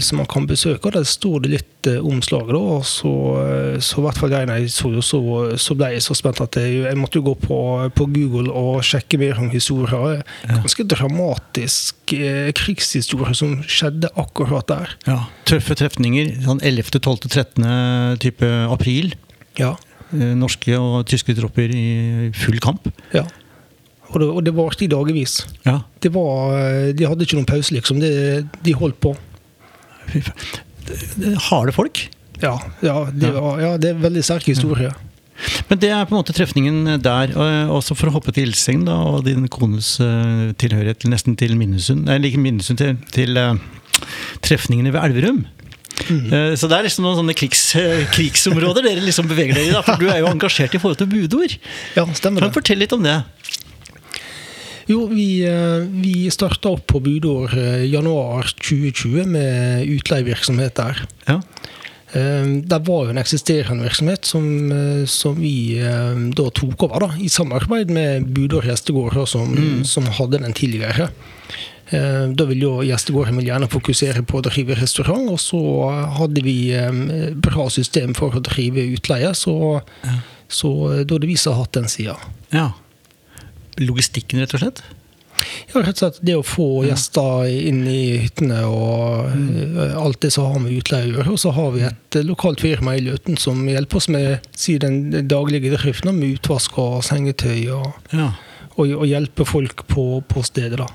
som 0.00 0.18
man 0.18 0.26
kan 0.26 0.46
besøke. 0.46 0.86
og 0.86 0.92
Der 0.92 1.04
står 1.06 1.42
det 1.44 1.50
litt 1.52 1.86
omslag. 2.02 2.48
da, 2.50 2.58
og 2.58 2.84
Så, 2.84 3.10
eh, 3.38 3.78
så 3.80 4.02
hvert 4.02 4.18
fall 4.18 4.30
jeg, 4.30 4.70
så, 4.70 4.90
så, 5.00 5.20
så 5.56 5.74
ble 5.78 5.92
jeg 5.94 6.02
så 6.02 6.14
spent 6.18 6.40
at 6.40 6.56
jeg, 6.56 6.82
jeg 6.84 6.96
måtte 6.98 7.18
jo 7.20 7.22
gå 7.28 7.34
på, 7.46 7.58
på 7.94 8.06
Google 8.12 8.50
og 8.52 8.82
sjekke 8.82 9.18
mer 9.18 9.38
om 9.38 9.48
historier. 9.50 10.22
Ganske 10.48 10.84
dramatisk 10.84 12.12
eh, 12.12 12.50
krigshistorie 12.52 13.34
som 13.38 13.62
skjedde 13.62 14.10
akkurat 14.18 14.66
der. 14.68 14.96
ja. 15.06 15.20
Tøffe 15.48 15.74
trefninger. 15.78 16.34
Sånn 16.44 16.60
11., 16.62 16.98
12., 17.00 17.28
13. 17.28 18.18
type 18.18 18.46
april. 18.70 19.14
Ja, 19.58 19.76
Eh, 20.08 20.30
Norske 20.40 20.72
og 20.80 21.02
tyske 21.04 21.34
tropper 21.36 21.68
i 21.68 22.30
full 22.32 22.56
kamp. 22.64 22.86
ja. 23.12 23.26
Og 24.08 24.20
det, 24.22 24.28
og 24.32 24.38
det 24.46 24.54
varte 24.56 24.86
i 24.86 24.88
dagevis. 24.88 25.34
Ja. 25.66 25.82
Det 26.00 26.08
var, 26.14 26.54
eh, 26.56 26.92
de 26.96 27.04
hadde 27.04 27.26
ikke 27.26 27.36
noen 27.36 27.44
pause, 27.44 27.74
liksom. 27.76 28.00
De, 28.00 28.40
de 28.64 28.72
holdt 28.72 28.96
på. 29.04 29.12
Fy 29.12 29.18
faen. 29.18 29.26
Det- 29.28 29.97
det- 29.97 29.97
Harde 31.50 31.74
folk. 31.76 32.06
Ja, 32.42 32.54
ja, 32.84 32.96
det, 33.12 33.32
Ja. 33.34 33.52
ja, 33.60 33.70
det 33.80 33.90
er 33.92 34.00
veldig 34.02 34.22
sterk 34.24 34.46
historie. 34.50 34.92
Men 35.70 35.78
det 35.78 35.90
er 35.94 36.06
på 36.06 36.14
en 36.16 36.20
måte 36.22 36.34
trefningen 36.34 36.98
der. 37.02 37.32
Også 37.70 37.94
for 37.98 38.10
å 38.10 38.14
hoppe 38.16 38.32
til 38.34 38.48
Ilseng 38.48 38.84
da, 38.88 38.96
og 39.06 39.24
din 39.26 39.46
kones 39.52 39.96
eh, 40.02 40.48
tilhørighet 40.58 40.98
til, 41.04 41.12
nesten 41.14 41.36
til 41.38 41.54
Minnesund. 41.58 42.06
Nei, 42.08 42.16
like 42.22 42.38
Minnesund, 42.42 42.78
til, 42.80 42.96
til 43.14 43.38
eh, 43.38 43.54
trefningene 44.42 44.90
ved 44.94 45.04
Elverum. 45.04 45.44
Eh, 46.08 46.54
så 46.58 46.68
det 46.70 46.78
er 46.78 46.86
liksom 46.86 47.04
noen 47.06 47.18
sånne 47.20 47.34
krigs, 47.38 47.62
eh, 47.78 48.04
krigsområder 48.14 48.86
dere 48.86 49.02
liksom 49.06 49.28
beveger 49.30 49.58
dere 49.58 49.68
i. 49.70 49.74
da, 49.76 49.82
For 49.86 49.98
du 50.00 50.08
er 50.10 50.22
jo 50.24 50.30
engasjert 50.30 50.74
i 50.74 50.80
forhold 50.82 50.98
til 51.02 51.10
budord. 51.10 51.54
Ja, 51.98 52.06
stemmer 52.14 52.42
Kan 52.42 52.48
det. 52.48 52.54
du 52.54 52.60
fortelle 52.60 52.86
litt 52.86 52.94
om 52.98 53.06
det? 53.06 53.16
Jo, 54.88 55.06
vi, 55.10 55.42
eh, 55.44 55.84
vi 56.02 56.30
starta 56.32 56.70
opp 56.72 56.86
på 56.88 57.00
budår 57.04 57.52
eh, 57.58 57.84
januar 57.92 58.48
2020 58.56 59.26
med 59.28 59.84
utleievirksomhet 59.92 60.74
der. 60.80 61.02
Ja. 61.28 61.42
Eh, 62.16 62.46
Det 62.64 62.78
var 62.86 63.04
jo 63.04 63.10
en 63.12 63.20
eksisterende 63.20 63.84
virksomhet 63.84 64.24
som, 64.24 64.46
som 65.06 65.36
vi 65.36 65.76
da 66.32 66.46
tok 66.56 66.82
over, 66.88 67.04
da, 67.04 67.10
i 67.20 67.28
samarbeid 67.28 67.90
med 67.92 68.30
Budår 68.32 68.64
Gjestegård, 68.70 69.18
som, 69.28 69.52
som 69.84 70.08
hadde 70.18 70.40
den 70.40 70.56
tidligere. 70.56 71.10
Da 71.90 72.44
ville 72.44 72.64
jo 72.66 72.82
Gjestegården 72.84 73.38
gjerne 73.40 73.68
fokusere 73.72 74.20
på 74.28 74.40
å 74.40 74.44
drive 74.44 74.74
restaurant, 74.76 75.30
og 75.32 75.38
så 75.40 75.60
hadde 76.18 76.42
vi 76.44 76.72
bra 77.40 77.68
system 77.72 78.12
for 78.16 78.36
å 78.36 78.42
drive 78.44 78.84
utleie, 78.92 79.30
så, 79.36 79.80
så 80.48 80.72
eh, 80.92 81.04
da 81.08 81.16
hadde 81.16 81.30
vi 81.30 81.36
som 81.40 81.56
hatt 81.60 81.72
den 81.76 81.88
sida. 81.88 82.16
ja. 82.52 82.70
Logistikken, 83.82 84.42
rett 84.42 84.56
og 84.56 84.64
slett? 84.64 84.82
Ja, 85.70 85.82
rett 85.84 85.94
og 85.94 86.00
slett 86.00 86.18
det 86.26 86.34
å 86.38 86.44
få 86.46 86.66
gjester 86.86 87.46
inn 87.46 87.84
i 87.86 88.18
hyttene 88.24 88.62
og 88.66 89.28
mm. 89.30 89.76
alt 90.00 90.20
det 90.24 90.32
som 90.34 90.48
har 90.50 90.62
med 90.64 90.74
utleie 90.80 91.06
å 91.06 91.12
gjøre. 91.12 91.34
Og 91.34 91.40
så 91.42 91.52
har 91.54 91.70
vi 91.76 91.84
et 91.86 92.18
eh, 92.18 92.26
lokalt 92.26 92.64
firma 92.64 92.96
i 92.98 93.04
Løten 93.06 93.38
som 93.40 93.60
hjelper 93.68 94.00
oss 94.00 94.08
med 94.12 94.48
si, 94.56 94.78
den 94.82 95.28
daglige 95.30 95.74
driften 95.76 96.16
med 96.18 96.38
utvask 96.38 96.78
og 96.82 97.02
sengetøy, 97.06 97.68
og, 97.76 97.92
Ja. 98.14 98.32
og, 98.74 98.84
og 98.98 99.06
hjelpe 99.06 99.46
folk 99.48 99.86
på, 99.90 100.08
på 100.28 100.44
stedet, 100.46 100.80
da. 100.80 100.88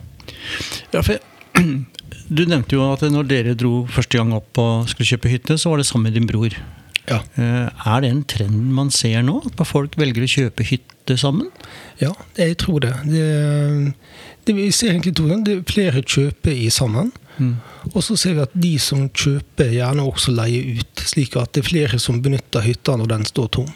Ja, 0.94 1.02
for 1.02 1.20
Du 2.34 2.46
nevnte 2.48 2.78
jo 2.78 2.86
at 2.88 3.04
når 3.12 3.28
dere 3.28 3.54
dro 3.58 3.84
første 3.92 4.18
gang 4.18 4.32
opp 4.34 4.58
og 4.62 4.88
skulle 4.90 5.10
kjøpe 5.12 5.30
hytte, 5.30 5.58
så 5.60 5.70
var 5.70 5.82
det 5.82 5.86
sammen 5.90 6.08
med 6.08 6.16
din 6.18 6.28
bror. 6.30 6.56
Ja. 7.10 7.20
Eh, 7.36 7.68
Er 7.86 8.02
det 8.02 8.10
en 8.12 8.24
trend 8.24 8.72
man 8.74 8.92
ser 8.92 9.24
nå? 9.26 9.42
At 9.50 9.68
folk 9.68 9.98
velger 10.00 10.24
å 10.24 10.30
kjøpe 10.30 10.66
hytte 10.68 11.18
sammen? 11.20 11.50
Ja, 12.00 12.14
jeg 12.40 12.58
tror 12.64 12.80
det. 12.86 12.94
det, 13.10 13.94
det 14.48 14.56
vi 14.56 14.70
ser 14.72 14.94
egentlig 14.94 15.16
to 15.20 15.28
ganger. 15.28 15.60
Er 15.60 15.68
flere 15.68 16.04
kjøper 16.04 16.56
i 16.56 16.70
sammen. 16.74 17.12
Mm. 17.38 17.58
Og 17.92 18.00
så 18.06 18.16
ser 18.20 18.38
vi 18.38 18.46
at 18.46 18.56
de 18.56 18.74
som 18.80 19.08
kjøper, 19.10 19.74
gjerne 19.76 20.06
også 20.08 20.36
leier 20.36 20.80
ut. 20.80 21.04
Slik 21.10 21.36
at 21.42 21.52
det 21.56 21.64
er 21.66 21.70
flere 21.72 22.00
som 22.00 22.22
benytter 22.24 22.64
hytta 22.64 22.96
når 23.00 23.12
den 23.18 23.28
står 23.28 23.52
tom. 23.60 23.72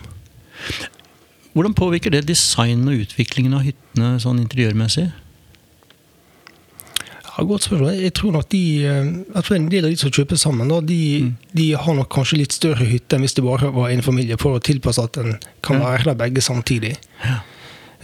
Hvordan 1.58 1.74
påvirker 1.78 2.14
det 2.14 2.28
design 2.30 2.86
og 2.88 3.02
utviklingen 3.08 3.56
av 3.58 3.66
hyttene 3.66 4.18
sånn 4.22 4.40
interiørmessig? 4.44 5.08
Ja, 7.38 7.44
Godt 7.46 7.64
spørsmål. 7.68 8.00
Jeg 8.02 8.14
tror 8.18 8.32
nok 8.34 8.48
de, 8.50 8.62
eh, 8.86 9.10
jeg 9.36 9.44
tror 9.44 9.56
en 9.56 9.70
del 9.70 9.86
av 9.86 9.92
de 9.92 9.98
som 10.02 10.10
kjøper 10.12 10.38
sammen, 10.42 10.68
da, 10.72 10.80
de, 10.82 11.22
Mm. 11.24 11.36
de 11.54 11.72
har 11.76 11.94
nok 11.94 12.10
kanskje 12.10 12.38
litt 12.40 12.52
større 12.54 12.86
hytte 12.86 13.14
enn 13.16 13.22
hvis 13.22 13.36
det 13.36 13.44
bare 13.46 13.72
var 13.74 13.90
en 13.90 14.02
familie, 14.02 14.38
for 14.40 14.58
å 14.58 14.64
tilpasse 14.64 15.04
at 15.04 15.18
en 15.18 15.38
kan 15.62 15.80
være 15.80 16.04
der 16.04 16.16
begge 16.16 16.42
samtidig. 16.42 16.96
Ja. 17.24 17.40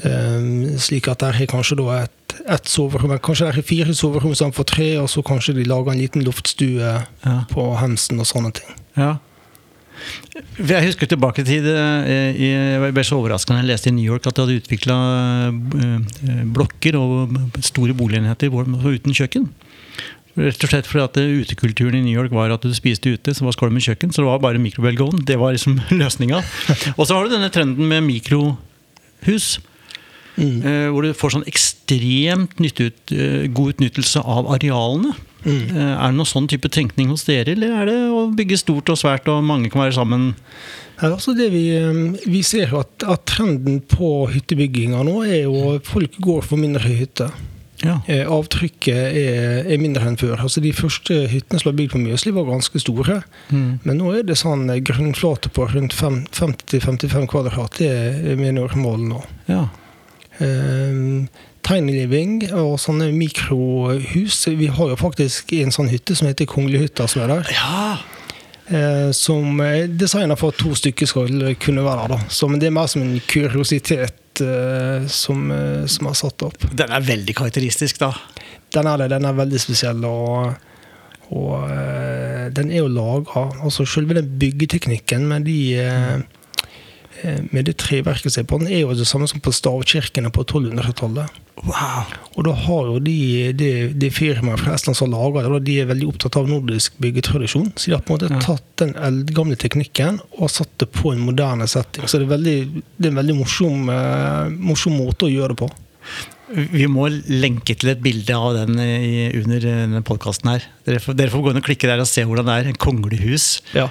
Um, 0.05 0.77
slik 0.77 1.07
at 1.07 1.19
der 1.19 1.33
er 1.39 1.45
kanskje 1.47 1.77
da 1.77 2.03
et, 2.03 2.33
et 2.49 2.65
soverom, 2.67 3.13
kanskje 3.19 3.45
der 3.51 3.57
er 3.57 3.61
fire 3.61 3.93
soverom 3.93 4.51
for 4.53 4.63
tre, 4.63 4.97
og 4.99 5.07
så 5.09 5.21
kanskje 5.23 5.53
de 5.55 5.63
lager 5.63 5.91
en 5.93 5.99
liten 6.01 6.23
luftstue 6.23 6.79
Ja. 7.25 7.43
på 7.49 7.77
hemsen 7.79 8.19
og 8.19 8.25
sånne 8.25 8.51
ting. 8.53 8.75
Ja. 8.97 9.17
Jeg 10.57 10.87
husker 10.87 11.09
tilbake 11.09 11.45
til 11.47 11.63
det, 11.65 11.75
eh, 12.09 12.39
jeg 12.39 12.93
ble 12.95 13.05
så 13.07 13.19
overraska 13.19 13.53
da 13.53 13.61
jeg 13.61 13.71
leste 13.71 13.91
i 13.91 13.95
New 13.95 14.05
York 14.05 14.27
at 14.27 14.35
de 14.35 14.45
hadde 14.45 14.59
utvikla 14.61 14.97
blokker 16.55 16.97
og 16.99 17.37
store 17.63 17.95
boligenheter 17.97 18.53
uten 18.53 19.15
kjøkken. 19.15 19.49
Rett 20.33 20.63
og 20.65 20.71
slett 20.71 20.87
fordi 20.89 21.03
at 21.05 21.17
eh, 21.21 21.41
utekulturen 21.45 21.99
i 21.99 22.05
New 22.07 22.15
York 22.15 22.33
var 22.33 22.49
at 22.55 22.63
du 22.65 22.73
spiste 22.73 23.11
ute, 23.13 23.35
så 23.37 23.45
var 23.45 23.53
skål 23.53 23.73
med 23.73 23.85
kjøkken. 23.85 24.13
Så 24.13 24.23
det 24.23 24.29
var 24.31 24.41
bare 24.41 24.61
mikrobølgeovn. 24.61 25.21
Det 25.29 25.37
var 25.37 25.53
liksom 25.53 25.77
løsninga. 25.99 26.41
Og 26.97 27.05
så 27.05 27.13
har 27.13 27.27
du 27.27 27.35
denne 27.35 27.51
trenden 27.53 27.85
med 27.89 28.01
mikrohus. 28.07 29.59
Mm. 30.33 30.55
eh, 30.65 30.87
Hvor 30.89 31.05
du 31.05 31.13
får 31.13 31.35
sånn 31.35 31.45
ekstremt 31.49 32.57
nytteut, 32.63 33.13
eh, 33.13 33.45
god 33.53 33.75
utnyttelse 33.75 34.23
av 34.25 34.49
arealene. 34.55 35.13
Mm. 35.43 35.75
Eh, 35.75 35.93
Er 35.93 36.11
det 36.11 36.17
noen 36.17 36.29
sånn 36.29 36.47
type 36.47 36.69
tenkning 36.71 37.09
hos 37.11 37.25
dere, 37.27 37.51
eller 37.55 37.73
er 37.81 37.85
det 37.89 37.97
å 38.09 38.25
bygge 38.35 38.57
stort 38.61 38.89
og 38.89 38.97
svært 38.99 39.27
og 39.27 39.43
mange 39.43 39.69
kan 39.69 39.81
være 39.83 39.97
sammen? 39.97 40.33
Ja, 41.01 41.09
altså 41.13 41.33
det 41.35 41.49
vi, 41.51 41.65
um, 41.83 42.13
vi 42.25 42.41
ser 42.47 42.69
jo 42.71 42.79
at, 42.83 43.03
at 43.09 43.25
trenden 43.27 43.81
på 43.91 44.27
hyttebygginga 44.31 45.01
nå 45.03 45.17
er 45.25 45.41
jo 45.47 45.73
at 45.75 45.89
folk 45.89 46.15
går 46.23 46.45
for 46.47 46.61
mindre 46.61 46.87
hytter. 46.87 47.33
Ja. 47.83 47.97
Eh, 48.07 48.21
Avtrykket 48.31 48.95
er, 49.19 49.65
er 49.67 49.81
mindre 49.81 50.05
enn 50.07 50.15
før. 50.15 50.37
Altså 50.39 50.61
De 50.63 50.71
første 50.71 51.17
hyttene 51.27 51.59
som 51.59 51.67
ble 51.73 51.81
bygd 51.81 51.91
på 51.97 51.99
Mjøsli, 52.05 52.31
var 52.31 52.45
ganske 52.47 52.79
store. 52.79 53.17
Mm. 53.49 53.81
Men 53.83 53.97
nå 53.99 54.13
er 54.15 54.23
det 54.23 54.37
sånn 54.39 54.69
eh, 54.71 54.79
grunnflate 54.79 55.51
på 55.51 55.65
rundt 55.73 55.91
50-55 55.97 57.27
kvadrat. 57.33 57.81
Det 57.81 57.89
er 57.91 58.39
mer 58.39 58.55
normalen 58.55 59.09
nå. 59.11 59.23
ja. 59.51 59.65
Eh, 60.39 61.27
Tiny 61.63 61.93
living 61.95 62.41
og 62.51 62.75
sånne 62.81 63.11
mikrohus. 63.15 64.41
Vi 64.59 64.67
har 64.67 64.91
jo 64.91 64.97
faktisk 64.99 65.53
en 65.61 65.71
sånn 65.71 65.91
hytte 65.91 66.15
som 66.17 66.27
heter 66.27 66.49
Konglehytta, 66.49 67.07
som 67.07 67.23
er 67.23 67.37
der. 67.37 67.53
Ja! 67.55 67.85
Eh, 68.63 69.09
som 69.15 69.59
er 69.63 69.89
designa 69.91 70.37
for 70.39 70.53
at 70.53 70.59
to 70.61 70.71
stykker 70.75 71.07
skal 71.09 71.55
kunne 71.61 71.83
være 71.83 72.09
der. 72.13 72.27
Så, 72.31 72.47
men 72.51 72.61
det 72.61 72.69
er 72.69 72.75
mer 72.75 72.87
som 72.91 73.03
en 73.03 73.15
kuriositet 73.27 74.43
eh, 74.43 75.07
som, 75.11 75.49
eh, 75.51 75.83
som 75.91 76.07
er 76.11 76.19
satt 76.19 76.45
opp. 76.47 76.69
Den 76.71 76.93
er 76.95 77.03
veldig 77.03 77.35
karakteristisk, 77.37 77.99
da. 78.03 78.13
Den 78.73 78.87
er 78.89 79.03
det, 79.03 79.09
den 79.13 79.27
er 79.27 79.35
veldig 79.37 79.59
spesiell. 79.61 80.05
og, 80.07 80.53
og 81.33 81.67
eh, 81.71 82.47
den 82.53 82.71
er 82.71 82.83
jo 82.83 82.91
laga 82.91 83.47
Altså 83.63 83.85
selve 83.89 84.17
den 84.19 84.31
byggeteknikken 84.39 85.27
med 85.29 85.47
de 85.47 85.57
eh, 85.79 86.15
eh, 86.15 86.23
med 87.51 87.65
det 87.69 87.77
treverket 87.77 88.33
som 88.33 88.43
er 88.43 88.47
på 88.49 88.57
den, 88.61 88.67
er 88.73 88.81
jo 88.83 88.93
det 88.97 89.07
samme 89.07 89.27
som 89.29 89.39
på 89.43 89.51
stavkirkene 89.53 90.31
på 90.33 90.43
1200-tallet. 90.43 91.39
Wow! 91.63 92.09
Og 92.33 92.47
da 92.47 92.53
har 92.65 92.87
jo 92.89 92.95
de, 93.05 93.17
de, 93.53 93.69
de 93.93 94.09
firmaet 94.11 94.59
fra 94.63 94.73
Estland 94.73 94.97
som 94.97 95.11
lager 95.13 95.45
det, 95.53 95.61
de 95.67 95.75
er 95.83 95.89
veldig 95.91 96.07
opptatt 96.09 96.39
av 96.41 96.49
nordisk 96.49 96.97
byggetradisjon. 97.03 97.69
Så 97.77 97.91
de 97.91 97.95
har 97.95 98.01
på 98.03 98.15
en 98.15 98.19
måte 98.19 98.31
Ja. 98.33 98.41
tatt 98.41 98.65
den 98.81 98.95
eldgamle 98.97 99.55
teknikken 99.61 100.19
og 100.39 100.49
satt 100.51 100.73
det 100.81 100.89
på 100.95 101.13
en 101.13 101.21
moderne 101.27 101.67
setting. 101.69 102.07
Så 102.09 102.17
det 102.19 102.25
er, 102.27 102.33
veldig, 102.33 102.57
det 102.97 103.07
er 103.07 103.13
en 103.13 103.21
veldig 103.21 103.37
morsom, 103.43 103.89
eh, 103.93 104.49
morsom 104.73 104.97
måte 104.97 105.29
å 105.29 105.33
gjøre 105.33 105.53
det 105.53 105.61
på. 105.61 105.69
Vi 106.53 106.85
må 106.91 107.07
lenke 107.09 107.75
til 107.79 107.91
et 107.93 108.01
bilde 108.03 108.35
av 108.37 108.53
den 108.57 108.77
i, 108.81 109.29
under 109.39 109.63
denne 109.63 110.01
podkasten 110.05 110.51
her. 110.51 110.67
Dere 110.85 111.01
får, 111.01 111.17
dere 111.17 111.33
får 111.33 111.45
gå 111.45 111.53
inn 111.53 111.61
og 111.61 111.65
klikke 111.65 111.89
der 111.89 112.03
og 112.03 112.09
se 112.09 112.25
hvordan 112.27 112.49
det 112.49 112.57
er. 112.59 112.69
En 112.69 112.81
konglehus. 112.81 113.47
Ja, 113.73 113.87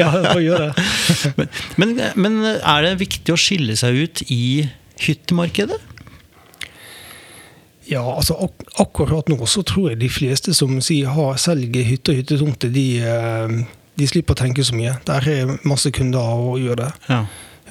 ja 0.00 0.10
får 0.12 0.42
gjøre 0.44 0.68
det. 0.68 0.86
Men, 1.80 1.94
men, 1.96 2.02
men 2.20 2.36
er 2.44 2.84
det 2.84 2.98
viktig 3.00 3.32
å 3.32 3.40
skille 3.40 3.74
seg 3.78 3.96
ut 4.04 4.22
i 4.32 4.68
hyttemarkedet? 5.02 5.80
Ja, 7.88 8.02
altså 8.04 8.36
ak 8.44 8.62
akkurat 8.80 9.30
nå 9.30 9.40
så 9.50 9.64
tror 9.66 9.90
jeg 9.90 10.02
de 10.02 10.10
fleste 10.12 10.54
som 10.54 10.76
sier 10.84 11.10
har, 11.12 11.38
selger 11.40 11.86
hytte 11.86 12.12
og 12.12 12.20
hyttetomter, 12.20 12.70
de, 12.72 12.86
eh, 13.02 13.56
de 13.98 14.08
slipper 14.08 14.36
å 14.36 14.42
tenke 14.44 14.64
så 14.64 14.76
mye. 14.78 14.94
Der 15.08 15.28
er 15.28 15.56
masse 15.68 15.90
kunder 15.94 16.22
å 16.22 16.54
gjøre 16.60 16.84
det. 16.84 16.92
Ja. 17.08 17.24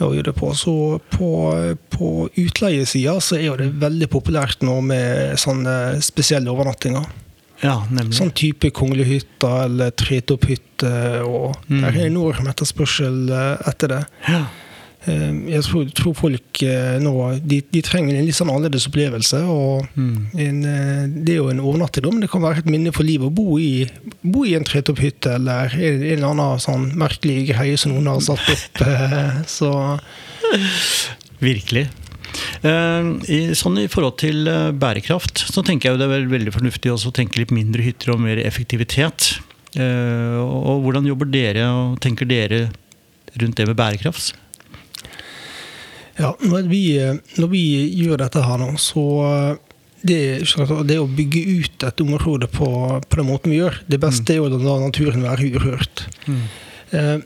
Å 0.07 0.13
gjøre 0.15 0.31
det 0.31 0.37
på. 0.39 0.51
Så 0.57 0.73
på, 1.13 1.29
på 1.93 2.11
utleiesida 2.39 3.17
så 3.21 3.37
er 3.39 3.45
jo 3.49 3.57
det 3.59 3.71
veldig 3.81 4.09
populært 4.11 4.63
nå 4.65 4.79
med 4.85 5.37
sånne 5.41 6.01
spesielle 6.03 6.51
overnattinger. 6.51 7.05
ja, 7.61 7.75
nemlig. 7.91 8.15
Sånn 8.17 8.31
type 8.33 8.71
konglehytte 8.73 9.51
eller 9.67 9.91
tretopphytte. 9.91 11.21
og 11.25 11.57
Mm. 11.69 11.81
Der 11.81 11.91
er 11.99 12.05
enorm 12.07 12.47
etterspørsel 12.49 13.29
eh, 13.29 13.69
etter 13.69 13.87
det. 13.87 14.01
Ja. 14.27 14.45
Eh, 15.09 15.31
Jeg 15.49 15.63
tror, 15.65 16.13
folk 16.13 16.61
eh, 16.61 16.99
nå 17.01 17.11
de, 17.41 17.61
de 17.73 17.81
trenger 17.81 18.19
en 18.19 18.25
litt 18.27 18.35
sånn 18.37 18.51
annerledes 18.53 18.85
opplevelse. 18.87 19.39
og 19.49 19.87
Mm. 19.97 20.27
en, 20.37 20.59
eh, 20.65 21.07
Det 21.25 21.29
er 21.33 21.37
jo 21.39 21.49
en 21.49 21.59
overnattigdom. 21.59 22.19
det 22.21 22.29
kan 22.29 22.41
være 22.41 22.59
et 22.59 22.65
minne 22.69 22.93
for 22.93 23.03
livet 23.03 23.27
å 23.27 23.33
bo 23.33 23.57
i, 23.57 23.87
bo 24.23 24.43
i 24.45 24.53
en 24.55 24.63
tretopphytte 24.63 25.33
eller 25.35 25.73
en, 25.73 26.03
en 26.03 26.11
eller 26.17 26.27
annen 26.27 26.59
sånn 26.59 26.91
merkelig 26.95 27.47
greie 27.49 27.77
som 27.77 27.93
noen 27.93 28.07
har 28.13 28.19
satt 28.21 28.45
opp. 28.49 28.81
eh, 28.85 29.41
Så 29.47 29.99
Virkelig. 31.41 31.87
Eh, 32.63 33.07
i, 33.33 33.39
sånn 33.57 33.79
I 33.81 33.87
forhold 33.91 34.17
til 34.21 34.45
bærekraft 34.77 35.41
så 35.49 35.63
tenker 35.65 35.89
jeg 35.89 35.97
jo 35.97 36.01
det 36.01 36.09
er 36.21 36.29
veldig 36.29 36.53
fornuftig 36.53 36.91
også 36.93 37.09
å 37.11 37.15
tenke 37.17 37.41
litt 37.41 37.51
mindre 37.55 37.81
hytter 37.81 38.13
og 38.13 38.21
mer 38.21 38.37
effektivitet. 38.37 39.39
Eh, 39.75 40.37
og, 40.37 40.61
og 40.75 40.85
hvordan 40.85 41.07
jobber 41.09 41.29
dere 41.31 41.65
og 41.73 41.97
tenker 42.03 42.29
dere 42.29 42.67
rundt 43.41 43.55
det 43.57 43.67
med 43.67 43.77
bærekraft? 43.79 44.35
Ja, 46.19 46.33
når 46.43 46.67
vi, 46.69 46.83
når 47.39 47.51
vi 47.51 47.65
gjør 48.01 48.23
dette 48.25 48.43
her 48.43 48.59
nå, 48.61 48.73
så 48.81 49.03
det, 50.01 50.19
det 50.89 50.97
å 50.99 51.07
bygge 51.09 51.41
ut 51.61 51.85
et 51.87 52.03
område 52.03 52.49
på, 52.51 52.67
på 53.05 53.19
den 53.19 53.29
måten 53.29 53.53
vi 53.53 53.61
gjør, 53.61 53.81
det 53.91 54.01
beste 54.01 54.33
er 54.33 54.41
jo 54.41 54.49
å 54.49 54.61
la 54.61 54.79
naturen 54.83 55.23
være 55.25 55.51
urørt. 55.55 56.05
Eh, 56.91 57.17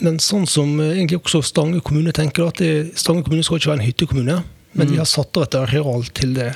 men 0.00 0.18
sånn 0.22 0.46
som 0.48 0.72
egentlig 0.80 1.20
også 1.20 1.42
Stange 1.44 1.82
kommune 1.84 2.12
tenker, 2.16 2.48
at 2.48 2.60
det, 2.62 2.96
Stange 3.00 3.24
kommune 3.26 3.44
skal 3.46 3.60
ikke 3.60 3.72
være 3.72 3.82
en 3.82 3.88
hyttekommune, 3.88 4.40
men 4.78 4.90
de 4.90 5.00
har 5.00 5.08
satt 5.08 5.36
av 5.36 5.48
et 5.48 5.56
areal 5.64 6.06
til 6.16 6.36
det. 6.38 6.52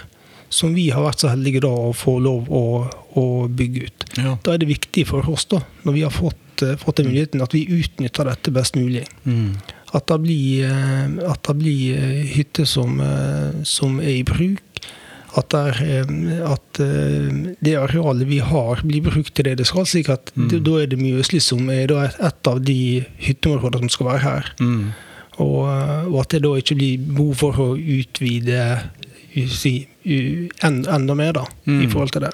Som 0.54 0.74
vi 0.76 0.86
har 0.94 1.02
vært 1.02 1.24
så 1.24 1.32
heldige 1.32 1.64
da 1.64 1.70
å 1.88 1.94
få 1.96 2.18
lov 2.22 2.50
å, 2.52 2.64
å 3.18 3.24
bygge 3.50 3.88
ut. 3.88 4.04
Ja. 4.20 4.36
Da 4.44 4.52
er 4.54 4.60
det 4.62 4.68
viktig 4.70 5.06
for 5.08 5.26
oss, 5.32 5.48
da, 5.50 5.58
når 5.82 5.96
vi 5.96 6.04
har 6.06 6.14
fått, 6.14 6.62
eh, 6.62 6.76
fått 6.78 7.00
den 7.00 7.08
muligheten, 7.10 7.42
at 7.42 7.56
vi 7.56 7.64
utnytter 7.74 8.28
dette 8.30 8.52
best 8.54 8.78
mulig. 8.78 9.02
Mm. 9.24 9.56
At 9.94 10.06
det 10.10 10.20
blir, 10.24 10.64
eh, 10.66 11.30
at 11.30 11.42
det 11.46 11.54
blir 11.60 11.94
eh, 11.96 12.24
hytter 12.34 12.66
som, 12.66 12.96
eh, 13.00 13.62
som 13.62 14.00
er 14.02 14.16
i 14.18 14.22
bruk. 14.26 14.60
At, 15.36 15.54
er, 15.54 15.78
eh, 15.82 16.50
at 16.50 16.78
det 16.78 17.74
arealet 17.78 18.26
vi 18.28 18.38
har, 18.38 18.82
blir 18.86 19.02
brukt 19.02 19.34
til 19.34 19.44
det 19.48 19.56
det 19.58 19.66
skal. 19.66 19.86
slik 19.86 20.08
at 20.10 20.32
Mm. 20.36 20.48
Da 20.64 20.76
er 20.82 20.86
det 20.86 20.98
Mjøsli 20.98 21.40
som 21.40 21.68
er 21.70 21.86
da 21.86 22.04
et, 22.06 22.46
av 22.46 22.60
de 22.64 23.04
hytteområdene 23.18 23.86
som 23.86 23.88
skal 23.88 24.06
være 24.06 24.22
her. 24.22 24.52
Mm. 24.60 24.92
Og, 25.38 25.66
og 26.12 26.20
at 26.20 26.28
det 26.30 26.42
da 26.42 26.52
ikke 26.54 26.76
blir 26.78 26.98
behov 26.98 27.34
for 27.34 27.52
å 27.52 27.68
utvide 27.78 28.60
si, 29.50 29.86
enda 30.62 31.14
mer 31.14 31.32
da, 31.32 31.44
Mm. 31.66 31.82
i 31.82 31.86
forhold 31.90 32.12
til 32.12 32.22
det. 32.22 32.30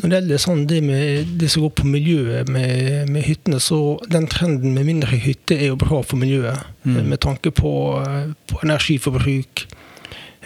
Når 0.00 0.08
det 0.08 0.18
gjelder 0.20 0.38
sånn 0.40 0.66
det, 0.66 0.80
med, 0.82 1.26
det 1.40 1.48
som 1.50 1.62
går 1.62 1.70
på 1.80 1.84
miljøet 1.86 2.48
med, 2.48 3.08
med 3.10 3.22
hyttene, 3.26 3.60
så 3.60 3.98
den 4.08 4.26
trenden 4.26 4.72
med 4.74 4.86
mindre 4.86 5.16
hytter 5.20 5.56
er 5.60 5.66
jo 5.72 5.76
bra 5.76 6.00
for 6.02 6.16
miljøet. 6.16 6.58
Mm. 6.86 6.96
eh, 6.96 7.04
Med 7.04 7.20
tanke 7.20 7.50
på, 7.50 7.72
eh, 8.06 8.32
på 8.48 8.60
energiforbruk. 8.64 9.66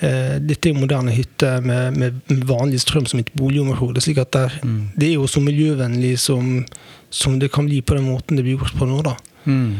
Eh, 0.02 0.38
Dette 0.42 0.68
er 0.72 0.74
moderne 0.74 1.12
hytter 1.14 1.60
med, 1.62 1.96
med, 1.96 2.20
vanlig 2.48 2.80
strøm 2.82 3.06
som 3.06 3.20
et 3.20 3.30
boligområde. 3.38 4.00
slik 4.02 4.18
at 4.18 4.32
det, 4.32 4.40
er- 4.42 4.60
Mm. 4.64 4.90
det 4.98 5.08
er 5.08 5.14
jo 5.14 5.26
så 5.26 5.40
miljøvennlig 5.40 6.18
som, 6.18 6.64
som 7.10 7.38
det 7.38 7.52
kan 7.52 7.66
bli 7.66 7.80
på 7.80 7.94
den 7.94 8.04
måten 8.10 8.36
det 8.36 8.42
blir 8.44 8.58
gjort 8.58 8.74
på 8.78 8.86
nå. 8.86 9.02
da. 9.02 9.14
Mm. 9.46 9.76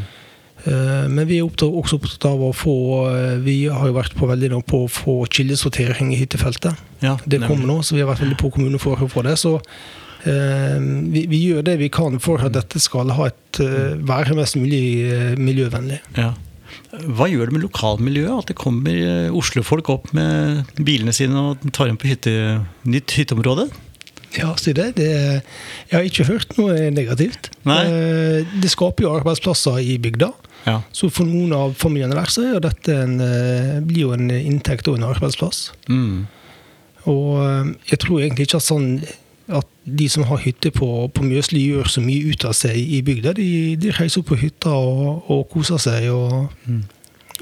Eh, 0.65 1.07
Men 1.09 1.27
vi 1.29 1.39
er 1.39 1.45
opptatt, 1.45 1.69
også 1.69 1.99
opptatt 1.99 2.25
av 2.29 2.41
å 2.41 2.51
få 2.55 2.75
eh, 3.11 3.33
Vi 3.45 3.57
har 3.69 3.89
jo 3.89 3.97
vært 3.97 4.15
på 4.17 4.29
veldig 4.29 4.49
nå 4.55 4.61
på 4.65 4.85
å 4.85 4.91
få 4.91 5.17
kildesortering 5.29 6.13
i 6.15 6.21
hyttefeltet. 6.23 6.79
Ja, 7.05 7.17
Det 7.25 7.43
kommer 7.45 7.69
nå, 7.69 7.81
så 7.85 7.97
vi 7.97 8.01
har 8.01 8.09
vært 8.09 8.25
veldig 8.25 8.39
på 8.41 8.51
kommunen 8.55 8.81
for 8.81 8.97
å 8.97 9.09
få 9.11 9.25
det. 9.27 9.35
Så 9.41 9.59
eh, 9.59 10.79
vi, 11.13 11.27
vi 11.29 11.43
gjør 11.43 11.65
det 11.67 11.77
vi 11.83 11.91
kan 11.93 12.17
for 12.23 12.41
at 12.41 12.55
dette 12.57 12.81
skal 12.81 13.13
ha 13.13 13.29
et, 13.29 13.61
være 14.05 14.35
mest 14.35 14.57
mulig 14.59 15.37
miljøvennlig. 15.39 16.01
Ja. 16.17 16.33
Hva 17.15 17.27
gjør 17.29 17.47
det 17.47 17.55
med 17.55 17.63
lokalmiljøet 17.67 18.41
at 18.41 18.49
det 18.51 18.57
kommer 18.59 19.29
oslofolk 19.35 19.89
opp 19.93 20.09
med 20.17 20.65
bilene 20.75 21.13
sine 21.15 21.39
og 21.51 21.63
tar 21.75 21.91
inn 21.91 21.99
på 21.99 22.09
hytte, 22.09 22.33
nytt 22.87 23.13
hytteområde? 23.15 23.67
Ja, 24.35 24.49
si 24.59 24.73
det. 24.75 24.89
det. 24.97 25.07
Jeg 25.87 25.93
har 25.93 26.07
ikke 26.09 26.25
hørt 26.27 26.57
noe 26.57 26.89
negativt. 26.91 27.51
Nei. 27.67 27.85
Det 28.59 28.71
skaper 28.73 29.05
jo 29.05 29.13
arbeidsplasser 29.15 29.79
i 29.79 29.95
bygda. 30.03 30.33
Ja. 30.65 30.79
Så 30.95 31.11
for 31.13 31.27
noen 31.29 31.51
av 31.53 31.75
familiene 31.77 32.15
der 32.17 32.31
så 32.33 32.45
er 32.55 32.63
dette 32.63 32.95
en, 33.03 33.19
eh, 33.21 33.75
blir 33.85 34.07
jo 34.07 34.13
en 34.15 34.31
inntekt 34.33 34.87
og 34.89 34.97
en 34.99 35.05
arbeidsplass. 35.11 35.67
Mm. 35.89 36.25
Og 37.11 37.29
eh, 37.43 37.69
jeg 37.91 37.99
tror 38.01 38.23
egentlig 38.23 38.47
ikke 38.49 38.57
at 38.61 38.65
sånn 38.65 38.89
at 39.53 39.67
de 39.85 40.07
som 40.09 40.23
har 40.25 40.39
hytte 40.41 40.71
på, 40.73 40.87
på 41.13 41.21
Mjøsli, 41.21 41.59
gjør 41.69 41.85
så 41.93 42.01
mye 42.01 42.31
ut 42.33 42.47
av 42.49 42.55
seg 42.57 42.79
i 42.81 43.03
bygda. 43.05 43.35
De, 43.37 43.45
de 43.77 43.91
reiser 43.93 44.23
opp 44.23 44.31
på 44.31 44.39
hytta 44.41 44.71
og, 44.73 45.27
og 45.29 45.43
koser 45.53 45.77
seg. 45.83 46.07
Og, 46.09 46.49
Mm. 46.65 46.79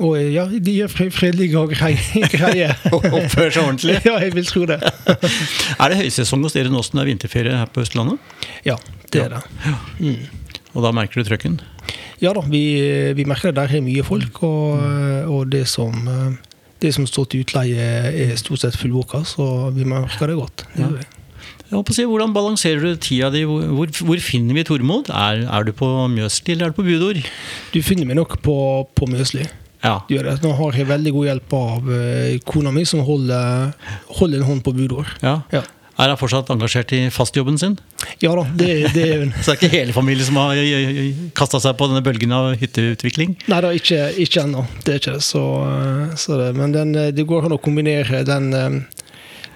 og 0.03 0.17
eh, 0.19 0.33
ja, 0.35 0.43
de 0.51 0.73
gjør 0.81 0.91
fredelige 1.15 1.55
og 1.61 1.71
greie 1.71 2.27
greier. 2.35 2.75
Oppfører 2.91 3.55
seg 3.55 3.63
ordentlig. 3.63 3.95
ja, 4.09 4.17
jeg 4.19 4.35
vil 4.35 4.49
tro 4.51 4.65
det. 4.67 4.81
Er 4.83 5.93
det 5.93 6.01
høysesong 6.03 6.43
hos 6.43 6.57
dere 6.59 6.73
nå 6.73 6.83
som 6.83 6.99
det 6.99 7.05
er 7.05 7.11
vinterferie 7.13 7.55
her 7.63 7.71
på 7.71 7.85
Østlandet? 7.87 8.19
Ja, 8.67 8.75
det 9.15 9.23
er 9.29 9.37
det. 9.37 9.43
Mm. 10.03 10.25
Og 10.73 10.83
da 10.83 10.91
merker 10.99 11.21
du 11.23 11.29
trøkken? 11.31 11.61
Ja 12.23 12.31
da, 12.35 12.41
vi, 12.47 12.63
vi 13.17 13.27
merker 13.27 13.51
det 13.51 13.59
der 13.59 13.77
er 13.77 13.83
mye 13.83 14.03
folk, 14.07 14.41
og, 14.47 14.79
og 15.27 15.49
det 15.51 15.65
som 15.67 16.07
det 16.83 16.91
som 16.95 17.07
står 17.07 17.29
til 17.31 17.43
utleie 17.45 17.89
er 18.23 18.33
stort 18.39 18.63
sett 18.63 18.77
fullboka, 18.79 19.23
så 19.27 19.69
vi 19.75 19.87
merker 19.87 20.31
det 20.31 20.39
godt. 20.39 20.65
Det 20.73 20.83
gjør 20.83 20.97
vi. 20.99 21.11
Si, 21.89 22.05
Hvordan 22.05 22.33
balanserer 22.35 22.83
du 22.83 22.99
tida 23.01 23.31
di? 23.33 23.43
Hvor, 23.47 23.89
hvor, 24.05 24.19
finner 24.21 24.53
vi 24.53 24.65
Tormod? 24.67 25.09
Er, 25.09 25.45
er 25.47 25.65
du 25.65 25.71
på 25.73 25.87
Mjøsli 26.11 26.53
eller 26.53 26.69
er 26.69 26.73
du 26.73 26.77
på 26.77 26.85
Budor? 26.85 27.17
Du 27.73 27.79
finner 27.81 28.05
meg 28.05 28.19
nok 28.19 28.37
på, 28.45 28.55
på 28.93 29.07
Mjøsli. 29.09 29.47
Ja. 29.83 29.97
Du 30.07 30.13
gjør 30.13 30.29
det. 30.29 30.35
Nå 30.43 30.53
har 30.59 30.77
jeg 30.77 30.87
veldig 30.91 31.13
god 31.15 31.29
hjelp 31.31 31.55
av 31.57 31.89
eh, 31.97 32.35
kona 32.47 32.71
mi, 32.75 32.85
som 32.87 33.01
holder, 33.07 33.73
holder 34.19 34.39
en 34.43 34.51
hånd 34.51 34.61
på 34.65 34.75
Budor. 34.77 35.15
ja. 35.23 35.39
Ja. 35.55 35.63
Er 35.99 36.09
han 36.09 36.17
fortsatt 36.17 36.49
engasjert 36.49 36.91
i 36.97 37.03
fastjobben 37.13 37.59
sin? 37.61 37.75
ja 38.21 38.31
da, 38.35 38.43
det, 38.57 38.69
det 38.95 39.03
er 39.09 39.19
hun. 39.23 39.33
Så 39.41 39.53
det 39.53 39.53
er 39.53 39.59
ikke 39.61 39.75
hele 39.77 39.93
familien 39.93 40.25
som 40.25 40.39
har 40.41 40.57
kasta 41.37 41.59
seg 41.61 41.77
på 41.77 41.87
denne 41.91 42.01
bølgen 42.05 42.33
av 42.33 42.53
hytteutvikling? 42.59 43.35
Nei 43.51 43.59
da, 43.61 43.69
ikke, 43.77 43.99
ikke 44.25 44.41
ennå. 44.47 44.65
Det 44.83 44.95
er 44.95 44.99
ikke 45.03 45.13
det. 45.19 45.23
Så, 45.27 45.43
eh, 45.69 46.15
så 46.19 46.39
det. 46.41 46.49
Men 46.57 46.73
den, 46.75 46.95
eh, 46.97 47.11
det 47.13 47.27
går 47.29 47.45
an 47.47 47.55
å 47.55 47.61
kombinere 47.61 48.23
den, 48.27 48.49
eh, 48.57 49.03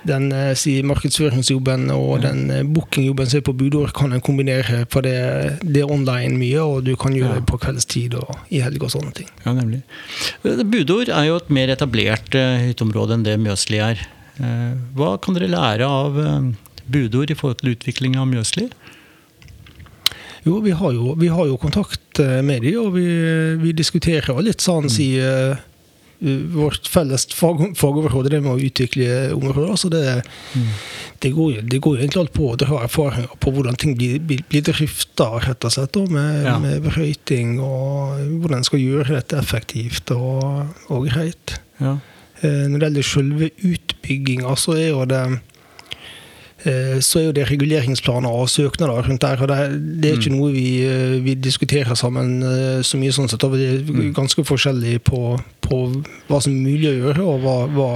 den 0.08 0.27
eh, 0.32 0.51
si, 0.56 0.75
markedsføringsjobben 0.88 1.89
og 1.96 2.22
den 2.24 2.44
eh, 2.53 2.62
bookingjobben 2.63 3.27
som 3.32 3.41
er 3.41 3.46
på 3.50 3.56
budord, 3.58 3.91
kan 3.98 4.13
en 4.15 4.22
kombinere, 4.24 4.84
for 4.94 5.03
det, 5.03 5.15
det 5.65 5.82
er 5.84 5.91
online 5.91 6.38
mye, 6.39 6.62
og 6.63 6.86
du 6.88 6.94
kan 7.01 7.17
gjøre 7.17 7.34
Ja. 7.34 7.39
det 7.41 7.50
på 7.50 7.60
kveldstid 7.65 8.13
og 8.22 8.38
i 8.53 8.62
helg 8.63 8.86
og 8.86 8.94
sånne 8.94 9.12
ting. 9.17 9.27
Ja, 9.44 9.56
nemlig. 9.58 9.82
Budord 10.46 11.10
er 11.10 11.25
jo 11.32 11.41
et 11.41 11.50
mer 11.50 11.74
etablert 11.74 12.38
eh, 12.38 12.70
hytteområde 12.70 13.17
enn 13.17 13.25
det 13.27 13.36
Mjøsli 13.41 13.82
er. 13.84 14.06
Eh, 14.39 14.74
Hva 14.98 15.15
kan 15.22 15.38
dere 15.38 15.50
lære 15.51 15.88
av 15.88 16.20
eh, 16.22 16.51
Budord 16.88 17.32
i 17.34 17.38
forhold 17.38 17.62
til 17.62 17.74
utvikling 17.75 18.17
av 18.20 18.27
Mjøsli? 18.29 18.67
Jo, 20.48 20.60
vi 20.63 20.72
har 20.72 20.94
jo, 20.96 21.13
vi 21.20 21.27
har 21.27 21.48
jo 21.50 21.58
kontakt 21.60 22.22
eh, 22.24 22.41
med 22.46 22.63
dem, 22.63 22.77
og 22.86 22.94
vi, 22.96 23.08
vi 23.60 23.74
diskuterer 23.75 24.29
jo 24.32 24.46
litt 24.46 24.63
sånn 24.63 24.88
si 24.91 25.15
uh, 25.20 25.58
Vårt 26.17 26.88
felles 26.89 27.27
fag, 27.29 27.60
fagoverhode, 27.77 28.32
det 28.34 28.39
med 28.41 28.56
å 28.56 28.62
utvikle 28.65 29.36
områder. 29.36 29.75
Så 29.77 29.91
det, 29.94 30.00
det, 31.22 31.29
går 31.36 31.51
jo, 31.51 31.62
det 31.62 31.77
går 31.86 31.94
jo 31.94 32.01
egentlig 32.01 32.22
alt 32.24 32.34
på 32.34 32.48
å 32.50 32.56
dra 32.58 32.79
erfaringer 32.88 33.36
på 33.38 33.53
hvordan 33.53 33.77
ting 33.77 33.94
blir, 34.00 34.15
blir, 34.25 34.63
drifta, 34.65 35.27
rett 35.46 35.67
og 35.70 35.75
slett. 35.75 36.00
Og 36.01 36.10
Med, 36.15 36.39
Ja. 36.48 36.56
med 36.63 36.82
brøyting 36.88 37.60
og 37.62 38.17
hvordan 38.41 38.63
en 38.63 38.65
skal 38.65 38.82
gjøre 38.82 39.13
dette 39.20 39.38
effektivt 39.38 40.10
og, 40.15 40.74
og 40.89 41.06
greit. 41.06 41.60
Ja. 41.77 42.00
Eh, 42.41 42.65
Når 42.70 42.79
det 42.79 42.88
gjelder 42.89 43.08
selve 43.08 43.50
utbygginga, 43.65 44.56
så 44.60 44.75
er 44.77 44.89
jo 44.91 45.06
det 45.10 45.22
eh, 46.67 47.00
så 47.01 47.20
er 47.20 47.25
jo 47.27 47.36
det 47.38 47.48
reguleringsplaner 47.50 48.29
og 48.29 48.50
søknader 48.51 49.08
rundt 49.08 49.22
der. 49.22 49.41
og 49.41 49.50
Det, 49.50 49.58
det 50.01 50.12
er 50.12 50.20
ikke 50.20 50.36
noe 50.36 50.51
vi, 50.53 50.67
eh, 50.86 51.17
vi 51.25 51.36
diskuterer 51.36 51.98
sammen 51.98 52.39
så 52.84 53.00
mye. 53.01 53.13
sånn 53.15 53.29
sett, 53.29 53.44
og 53.44 53.58
Det 53.58 53.67
er 53.74 54.13
ganske 54.13 54.46
forskjellig 54.46 55.00
på, 55.08 55.38
på 55.62 55.84
hva 56.29 56.41
som 56.41 56.53
er 56.53 56.72
mulig 56.72 56.89
å 56.91 56.97
gjøre, 57.02 57.21
og 57.26 57.45
hva, 57.45 57.58
hva 57.73 57.91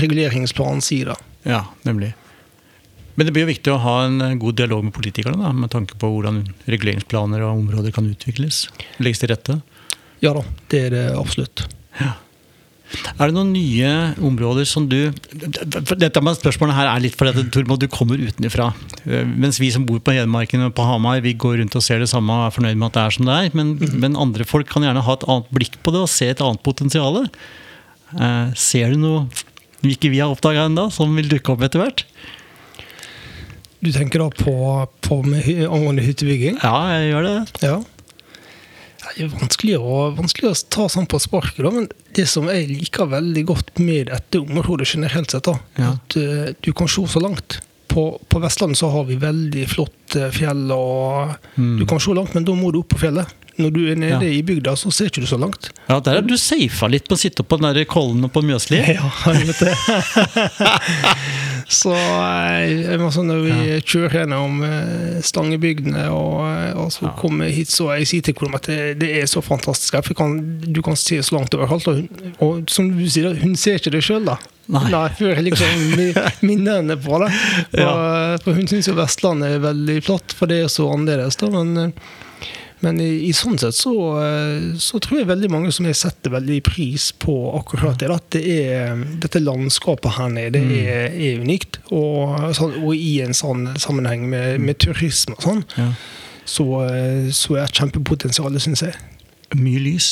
reguleringsplanen 0.00 0.82
sier. 0.82 1.14
da. 1.14 1.16
ja, 1.44 1.64
nemlig. 1.84 2.14
Men 3.14 3.26
det 3.28 3.34
blir 3.34 3.44
jo 3.44 3.50
viktig 3.50 3.72
å 3.74 3.80
ha 3.82 3.96
en 4.06 4.38
god 4.40 4.56
dialog 4.56 4.86
med 4.86 4.94
politikerne 4.96 5.36
da, 5.36 5.50
med 5.52 5.68
tanke 5.70 5.98
på 6.00 6.08
hvordan 6.08 6.46
reguleringsplaner 6.64 7.42
og 7.44 7.58
områder 7.58 7.92
kan 7.92 8.08
utvikles. 8.08 8.64
Legges 9.04 9.20
til 9.20 9.28
rette. 9.34 9.58
Ja 10.24 10.32
da, 10.32 10.46
det 10.72 10.80
er 10.86 10.94
det 10.94 11.02
absolutt. 11.18 11.66
Er 13.16 13.30
det 13.30 13.34
noen 13.36 13.52
nye 13.54 13.90
områder 14.22 14.66
som 14.68 14.88
du 14.90 15.12
Dette 15.32 16.22
med 16.24 16.38
spørsmålet 16.38 16.76
her 16.76 16.90
er 16.90 17.04
litt 17.04 17.16
fordi 17.18 17.44
Tormod, 17.54 17.80
du 17.80 17.88
kommer 17.92 18.20
utenfra. 18.20 18.70
Eh, 19.06 19.24
Mens 19.24 19.60
vi 19.62 19.70
som 19.74 19.86
bor 19.88 20.00
på 20.04 20.14
Hedmarken 20.16 20.66
og 20.66 20.74
på 20.76 20.86
Hamar, 20.86 21.22
vi 21.24 21.34
går 21.34 21.60
rundt 21.62 21.78
og 21.78 21.84
ser 21.84 22.02
det 22.02 22.10
samme 22.12 22.34
og 22.36 22.48
er 22.48 22.56
fornøyd 22.56 22.78
med 22.78 22.90
at 22.90 22.98
det 22.98 23.04
er 23.04 23.16
som 23.16 23.28
det 23.28 23.38
er. 23.38 23.56
Men, 23.58 23.74
men 24.02 24.18
andre 24.20 24.46
folk 24.48 24.70
kan 24.72 24.84
gjerne 24.86 25.04
ha 25.06 25.16
et 25.16 25.26
annet 25.28 25.50
blikk 25.54 25.80
på 25.82 25.94
det 25.94 26.04
og 26.04 26.12
se 26.12 26.30
et 26.32 26.44
annet 26.44 26.62
potensial. 26.66 27.22
Eh, 28.12 28.52
ser 28.58 28.94
du 28.94 29.02
noe 29.02 29.26
ikke 29.82 30.12
vi 30.12 30.20
har 30.22 30.30
oppdaga 30.30 30.68
ennå, 30.68 30.86
som 30.94 31.10
vil 31.18 31.30
dukke 31.30 31.54
opp 31.54 31.64
etter 31.66 31.82
hvert? 31.82 32.04
Du 33.82 33.90
tenker 33.90 34.22
da 34.22 34.28
på, 34.30 34.52
på 35.02 35.16
med, 35.26 35.48
angående 35.66 36.04
hyttebygging? 36.06 36.60
Ja, 36.62 36.76
jeg 36.94 37.08
gjør 37.10 37.26
det. 37.26 37.38
Ja. 37.64 37.78
Det 39.16 39.24
er 39.26 39.32
vanskelig 39.34 39.76
å, 39.78 39.96
vanskelig 40.16 40.50
å 40.50 40.54
ta 40.72 40.86
sånn 40.88 41.06
på 41.10 41.18
sparket, 41.20 41.66
men 41.72 41.88
det 42.16 42.24
som 42.30 42.46
jeg 42.48 42.68
liker 42.70 43.10
veldig 43.12 43.44
godt 43.50 43.78
med 43.82 44.06
dette 44.12 44.40
området 44.40 44.88
generelt 44.94 45.30
sett, 45.34 45.44
da, 45.44 45.58
Ja. 45.78 45.92
at 45.98 46.16
uh, 46.16 46.52
du 46.62 46.72
kan 46.72 46.88
se 46.88 47.04
så 47.06 47.20
langt. 47.20 47.60
På, 47.92 48.18
på 48.28 48.40
Vestlandet 48.40 48.78
så 48.80 48.88
har 48.88 49.04
vi 49.04 49.18
veldig 49.20 49.66
flott 49.68 50.14
fjell, 50.32 50.70
og 50.72 51.34
Mm. 51.58 51.78
du 51.78 51.84
kan 51.86 52.00
se 52.00 52.14
langt, 52.16 52.32
men 52.34 52.44
da 52.48 52.52
må 52.56 52.72
du 52.72 52.78
opp 52.80 52.88
på 52.94 52.98
fjellet. 53.04 53.26
Når 53.60 53.70
du 53.74 53.80
er 53.92 53.96
nede 54.00 54.24
Ja. 54.24 54.30
i 54.32 54.40
bygda, 54.42 54.72
så 54.80 54.88
ser 54.90 55.10
ikke 55.10 55.20
du 55.20 55.26
så 55.28 55.36
langt. 55.38 55.68
Ja, 55.90 56.00
Der 56.00 56.16
er 56.16 56.22
du 56.24 56.38
safa 56.40 56.88
litt 56.88 57.04
på 57.06 57.12
å 57.12 57.20
sitte 57.20 57.44
på 57.44 57.58
den 57.60 57.74
der 57.76 57.84
kollen 57.84 58.24
og 58.24 58.32
på 58.32 58.40
Mjøsli. 58.40 58.80
Ja, 58.96 59.10
jeg 59.28 59.46
vet 59.46 59.60
det. 59.60 59.76
så 61.72 61.92
eh, 61.96 62.96
når 62.98 63.40
vi 63.44 63.56
kjører 63.82 64.14
gjennom 64.22 64.62
eh, 64.66 65.18
Stangebygdene, 65.24 66.04
og, 66.12 66.40
eh, 66.46 66.72
og 66.78 66.90
så 66.94 67.06
Ja. 67.08 67.12
kommer 67.18 67.50
hit, 67.52 67.68
så 67.72 67.90
jeg 67.96 68.06
sier 68.10 68.22
til 68.28 68.34
kona 68.38 68.56
at 68.60 68.68
det, 68.70 68.78
det 69.00 69.10
er 69.22 69.26
så 69.30 69.42
fantastisk. 69.42 69.94
her, 69.98 70.02
For 70.06 70.14
kan, 70.18 70.36
du 70.62 70.82
kan 70.82 70.96
se 70.96 71.18
så 71.22 71.36
langt 71.38 71.54
overalt. 71.54 71.88
Og, 71.88 71.94
hun, 72.02 72.34
og 72.40 72.62
som 72.70 72.90
du 72.96 73.04
sier, 73.10 73.34
hun 73.42 73.56
ser 73.56 73.78
ikke 73.80 73.94
det 73.96 74.02
sjøl, 74.06 74.24
da. 74.28 74.36
Nei. 74.72 75.08
før 75.18 75.34
jeg 75.34 75.44
liksom 75.48 75.80
mi- 75.98 76.14
minner 76.46 76.78
henne 76.80 76.96
på 77.02 77.18
det. 77.24 77.32
For, 77.74 78.38
for 78.44 78.54
hun 78.60 78.68
syns 78.70 78.86
jo 78.88 78.94
Vestlandet 78.96 79.56
er 79.56 79.64
veldig 79.64 79.98
flott, 80.06 80.32
for 80.38 80.46
det 80.46 80.62
er 80.64 80.70
så 80.72 80.86
annerledes. 80.94 81.36
da, 81.40 81.50
men 81.50 81.92
men 82.82 82.98
i, 83.00 83.10
i 83.28 83.32
sånn 83.36 83.58
sett 83.62 83.76
så, 83.78 83.92
eh, 84.18 84.72
så 84.82 84.98
tror 85.02 85.20
jeg 85.20 85.28
veldig 85.30 85.50
mange 85.52 85.70
som 85.74 85.86
jeg 85.86 85.98
setter 86.00 86.34
veldig 86.34 86.58
pris 86.66 87.10
på 87.22 87.34
akkurat 87.58 88.00
det. 88.00 88.08
At 88.10 88.26
det 88.34 88.42
er, 88.56 89.04
dette 89.22 89.42
landskapet 89.42 90.16
her 90.18 90.32
nede 90.34 90.62
mm. 90.64 90.72
er, 90.80 91.14
er 91.14 91.44
unikt. 91.44 91.78
Og, 91.94 92.34
sånn, 92.58 92.80
og 92.82 92.96
i 92.96 93.20
en 93.24 93.36
sånn 93.36 93.68
sammenheng 93.80 94.26
med, 94.32 94.58
med 94.64 94.80
turisme 94.82 95.38
og 95.38 95.46
sånn, 95.46 95.62
Ja. 95.78 95.92
så, 96.44 96.66
eh, 96.88 97.30
så 97.30 97.60
er 97.60 97.70
det 97.70 97.78
kjempepotensial, 97.78 98.58
syns 98.62 98.82
jeg. 98.88 98.98
Mye 99.58 99.82
lys. 99.86 100.10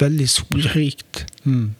Veldig 0.00 0.28
solrikt. 0.32 1.26
Mm. 1.44 1.74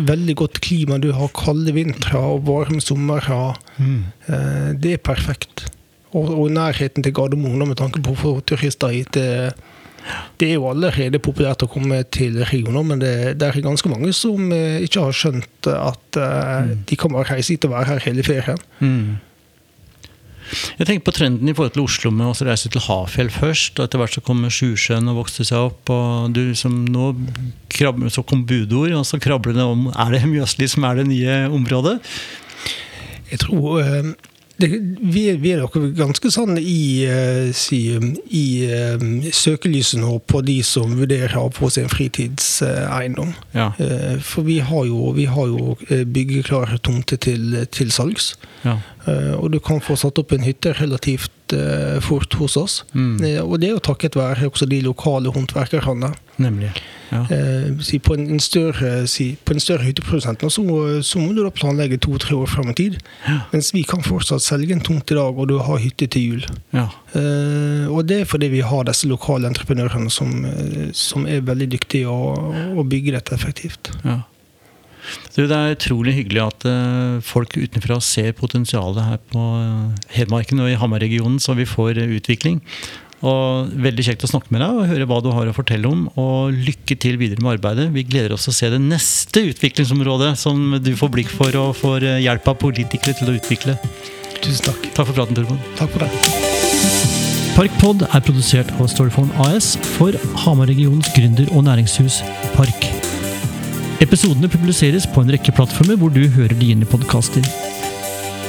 Veldig 0.00 0.36
godt 0.40 0.62
klima. 0.64 0.96
Du 1.02 1.10
har 1.12 1.28
kalde 1.36 1.74
vintre 1.76 2.16
og 2.16 2.46
varme 2.48 2.80
somre. 2.80 3.42
Mm. 3.76 4.00
Eh, 4.30 4.72
Det 4.80 4.96
er 4.96 5.04
perfekt. 5.04 5.66
Og, 6.10 6.26
og 6.26 6.48
nærheten 6.50 7.04
til 7.06 7.14
Gardermoen 7.14 7.68
med 7.68 7.78
tanke 7.78 8.02
på 8.02 8.16
å 8.16 8.18
få 8.18 8.32
turister 8.42 8.90
hit. 8.90 9.12
Det, 9.14 9.52
det 10.40 10.48
er 10.48 10.58
jo 10.58 10.68
allerede 10.70 11.20
populært 11.22 11.62
å 11.62 11.70
komme 11.70 12.02
til 12.10 12.40
regioner, 12.42 12.82
men 12.86 13.02
det, 13.02 13.14
det 13.38 13.48
er 13.48 13.62
ganske 13.64 13.90
mange 13.92 14.12
som 14.16 14.52
eh, 14.56 14.82
ikke 14.86 15.06
har 15.06 15.16
skjønt 15.16 15.70
at 15.70 16.20
eh, 16.20 16.76
de 16.88 16.98
kan 16.98 17.14
bare 17.14 17.36
reise 17.36 17.54
hit 17.54 17.66
og 17.68 17.76
være 17.76 17.92
her 17.92 18.06
hele 18.08 18.26
ferien. 18.26 18.62
Mm. 18.80 19.18
Jeg 20.50 20.86
tenker 20.88 21.04
på 21.06 21.14
trenden 21.14 21.50
i 21.50 21.54
forhold 21.54 21.76
til 21.76 21.84
Oslo 21.84 22.10
med 22.14 22.26
å 22.26 22.46
reise 22.46 22.70
til 22.72 22.82
Hafjell 22.82 23.30
først, 23.30 23.78
og 23.78 23.86
etter 23.86 24.00
hvert 24.00 24.16
så 24.16 24.22
kommer 24.26 24.50
Sjusjøen 24.54 25.10
og 25.12 25.20
vokste 25.22 25.46
seg 25.46 25.68
opp. 25.68 25.92
og 25.94 26.34
du 26.34 26.56
som 26.58 26.74
nå 26.90 27.12
krabber, 27.70 28.10
Så 28.10 28.24
kom 28.26 28.42
budord, 28.46 28.90
og 28.98 29.06
så 29.06 29.20
krabler 29.22 29.54
det 29.54 29.62
om 29.62 29.92
Er 29.94 30.10
det 30.10 30.26
Mjøsli 30.26 30.66
som 30.68 30.84
er 30.84 30.96
det 30.96 31.06
nye 31.06 31.46
området? 31.46 32.00
Jeg 33.30 33.38
tror 33.46 33.78
eh, 33.84 34.10
det, 34.60 34.68
vi, 35.00 35.24
er, 35.32 35.38
vi 35.42 35.52
er 35.54 35.62
nok 35.64 35.76
ganske 35.96 36.30
sånn 36.32 36.58
i, 36.60 37.06
uh, 37.08 37.50
si, 37.56 37.80
i 38.36 38.44
eh, 38.68 39.02
søkelyset 39.34 40.00
nå 40.02 40.18
på 40.30 40.42
de 40.46 40.58
som 40.66 40.92
vurderer 40.98 41.34
å 41.38 41.46
ha 41.46 41.52
på 41.54 41.70
seg 41.72 41.86
en 41.86 41.92
fritidseiendom. 41.92 43.34
Ja. 43.56 43.70
Eh, 43.80 44.20
For 44.24 44.46
vi 44.46 44.60
har 44.64 44.86
jo, 44.88 45.10
vi 45.16 45.26
har 45.30 45.50
jo 45.50 45.74
byggeklare 45.88 46.78
tomter 46.84 47.20
til, 47.20 47.62
til 47.72 47.92
salgs. 47.94 48.34
ja. 48.64 48.78
Og 49.10 49.48
du 49.50 49.56
kan 49.64 49.80
få 49.82 49.96
satt 49.96 50.18
opp 50.20 50.34
en 50.36 50.44
hytte 50.44 50.74
relativt 50.76 51.32
eh, 51.56 51.98
fort 52.04 52.34
hos 52.40 52.56
oss. 52.56 52.84
Mm. 52.94 53.18
Eh, 53.24 53.40
Og 53.42 53.60
det 53.60 53.68
er 53.68 53.74
jo 53.76 53.82
takket 53.90 54.16
være 54.16 54.48
også 54.50 54.66
de 54.70 54.80
lokale 54.84 55.32
håndverkerne. 55.34 56.12
Nemlig. 56.40 56.70
Ja. 57.10 57.24
Eh, 57.34 57.72
si 57.82 57.98
på, 57.98 58.14
en, 58.14 58.38
større, 58.40 59.06
si, 59.10 59.36
på 59.44 59.52
en 59.52 59.60
større 59.60 59.82
hytteprodusent 59.82 60.44
så, 60.46 60.62
så 61.02 61.18
må 61.18 61.32
du 61.34 61.42
da 61.42 61.50
planlegge 61.50 61.98
to-tre 61.98 62.36
år 62.38 62.46
fram 62.46 62.70
i 62.70 62.76
tid. 62.78 62.98
Ja. 63.26 63.40
Mens 63.52 63.72
vi 63.74 63.82
kan 63.82 64.02
fortsatt 64.06 64.42
selge 64.46 64.72
en 64.76 64.80
tomt 64.86 65.10
i 65.10 65.18
dag, 65.18 65.36
og 65.36 65.48
du 65.50 65.56
har 65.58 65.82
hytte 65.82 66.06
til 66.06 66.22
jul. 66.28 66.46
Ja. 66.72 66.86
Eh, 67.18 67.86
og 67.90 68.06
det 68.06 68.20
er 68.22 68.30
fordi 68.30 68.48
vi 68.54 68.62
har 68.62 68.86
disse 68.86 69.10
lokale 69.10 69.50
entreprenørene 69.50 70.10
som, 70.10 70.46
som 70.94 71.26
er 71.26 71.42
veldig 71.42 71.70
dyktige 71.74 72.08
å, 72.08 72.34
å 72.78 72.86
bygge 72.86 73.16
dette 73.18 73.34
effektivt. 73.34 73.92
ja. 74.04 74.20
Du, 75.34 75.44
det 75.46 75.56
er 75.56 75.76
utrolig 75.76 76.16
hyggelig 76.16 76.42
at 76.44 76.66
eh, 76.68 77.20
folk 77.24 77.54
utenfra 77.56 78.00
ser 78.04 78.34
potensialet 78.38 79.06
her 79.06 79.20
på 79.32 79.44
eh, 79.60 80.08
Hedmarken 80.16 80.62
og 80.62 80.70
i 80.70 80.78
Hamar-regionen, 80.80 81.38
så 81.42 81.56
vi 81.58 81.68
får 81.68 82.00
eh, 82.02 82.16
utvikling. 82.18 82.60
Og 83.20 83.72
Veldig 83.84 84.06
kjekt 84.06 84.24
å 84.24 84.30
snakke 84.30 84.52
med 84.54 84.62
deg 84.64 84.78
og 84.80 84.88
høre 84.88 85.08
hva 85.08 85.18
du 85.20 85.28
har 85.36 85.50
å 85.50 85.56
fortelle 85.56 85.88
om. 85.90 86.06
Og 86.20 86.56
lykke 86.56 86.96
til 87.00 87.18
videre 87.20 87.44
med 87.44 87.58
arbeidet. 87.58 87.90
Vi 87.92 88.06
gleder 88.08 88.32
oss 88.36 88.48
til 88.48 88.54
å 88.54 88.58
se 88.60 88.70
det 88.72 88.80
neste 88.80 89.44
utviklingsområdet 89.50 90.32
som 90.40 90.78
du 90.80 90.94
får 90.96 91.12
blikk 91.18 91.34
for 91.34 91.60
og 91.60 91.76
får 91.82 92.08
hjelp 92.24 92.48
av 92.48 92.60
politikere 92.64 93.16
til 93.20 93.32
å 93.32 93.36
utvikle. 93.36 93.76
Tusen 94.40 94.70
takk. 94.70 94.88
Takk 94.96 95.10
for 95.10 95.16
praten, 95.20 95.36
Tormod. 95.36 95.70
Takk 95.76 95.92
for 95.92 96.06
det. 96.06 97.20
Parkpod 97.60 98.06
er 98.08 98.24
produsert 98.24 98.72
av 98.78 98.88
Storyphone 98.88 99.34
AS 99.50 99.74
for 99.98 100.16
Hamar-regionens 100.46 101.12
gründer- 101.12 101.52
og 101.52 101.68
næringshus 101.68 102.22
Park. 102.56 103.09
Episodene 104.00 104.48
publiseres 104.48 105.04
på 105.12 105.20
en 105.20 105.30
rekke 105.34 105.52
plattformer 105.52 105.98
hvor 106.00 106.12
du 106.14 106.22
hører 106.32 106.54
dine 106.56 106.88
podkaster. 106.88 107.44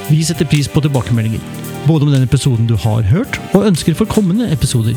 Vi 0.07 0.21
setter 0.23 0.47
pris 0.47 0.69
på 0.71 0.79
tilbakemeldinger, 0.85 1.43
både 1.89 2.07
om 2.07 2.13
den 2.13 2.23
episoden 2.23 2.69
du 2.69 2.77
har 2.79 3.03
hørt, 3.11 3.35
og 3.51 3.67
ønsker 3.67 3.97
for 3.99 4.07
kommende 4.07 4.47
episoder. 4.55 4.95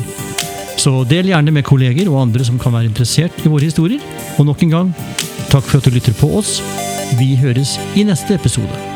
Så 0.79 1.03
del 1.11 1.27
gjerne 1.33 1.51
med 1.51 1.67
kolleger 1.67 2.07
og 2.07 2.21
andre 2.23 2.47
som 2.47 2.59
kan 2.61 2.75
være 2.75 2.87
interessert 2.87 3.43
i 3.43 3.51
våre 3.51 3.67
historier. 3.67 3.99
Og 4.39 4.47
nok 4.47 4.63
en 4.63 4.75
gang, 4.77 4.97
takk 5.51 5.67
for 5.67 5.81
at 5.81 5.87
du 5.87 5.95
lytter 5.95 6.15
på 6.23 6.31
oss. 6.39 6.61
Vi 7.19 7.33
høres 7.39 7.75
i 7.99 8.07
neste 8.07 8.39
episode. 8.39 8.94